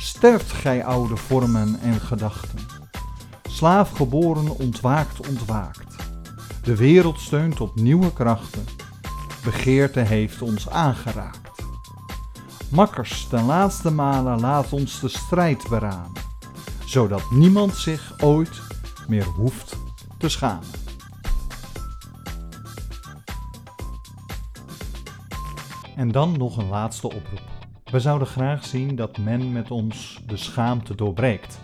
Sterft 0.00 0.52
gij 0.52 0.84
oude 0.84 1.16
vormen 1.16 1.80
en 1.80 2.00
gedachten. 2.00 2.58
Slaaf 3.48 3.90
geboren 3.90 4.58
ontwaakt, 4.58 5.28
ontwaakt. 5.28 5.96
De 6.62 6.76
wereld 6.76 7.20
steunt 7.20 7.60
op 7.60 7.74
nieuwe 7.74 8.12
krachten. 8.12 8.64
Begeerte 9.44 10.00
heeft 10.00 10.42
ons 10.42 10.68
aangeraakt. 10.68 11.62
Makkers, 12.70 13.26
ten 13.26 13.44
laatste 13.44 13.90
malen 13.90 14.40
laat 14.40 14.72
ons 14.72 15.00
de 15.00 15.08
strijd 15.08 15.68
beramen, 15.68 16.22
zodat 16.84 17.30
niemand 17.30 17.74
zich 17.76 18.12
ooit 18.22 18.60
meer 19.08 19.24
hoeft 19.26 19.76
te 20.18 20.28
schamen. 20.28 20.68
En 25.96 26.12
dan 26.12 26.38
nog 26.38 26.56
een 26.56 26.68
laatste 26.68 27.06
oproep. 27.06 27.49
We 27.90 28.00
zouden 28.00 28.28
graag 28.28 28.64
zien 28.64 28.96
dat 28.96 29.18
men 29.18 29.52
met 29.52 29.70
ons 29.70 30.22
de 30.26 30.36
schaamte 30.36 30.94
doorbreekt. 30.94 31.60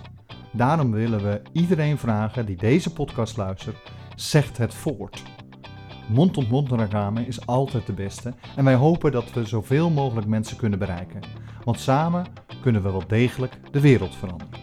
Daarom 0.52 0.90
willen 0.90 1.22
we 1.22 1.42
iedereen 1.52 1.98
vragen 1.98 2.46
die 2.46 2.56
deze 2.56 2.92
podcast 2.92 3.36
luistert, 3.36 3.76
zegt 4.16 4.58
het 4.58 4.74
voort. 4.74 5.22
Mond-tot-mond 6.08 6.72
reclame 6.72 7.26
is 7.26 7.46
altijd 7.46 7.86
de 7.86 7.92
beste 7.92 8.34
en 8.56 8.64
wij 8.64 8.74
hopen 8.74 9.12
dat 9.12 9.32
we 9.32 9.44
zoveel 9.44 9.90
mogelijk 9.90 10.26
mensen 10.26 10.56
kunnen 10.56 10.78
bereiken. 10.78 11.20
Want 11.64 11.80
samen 11.80 12.26
kunnen 12.60 12.82
we 12.82 12.90
wel 12.90 13.06
degelijk 13.06 13.58
de 13.72 13.80
wereld 13.80 14.14
veranderen. 14.14 14.60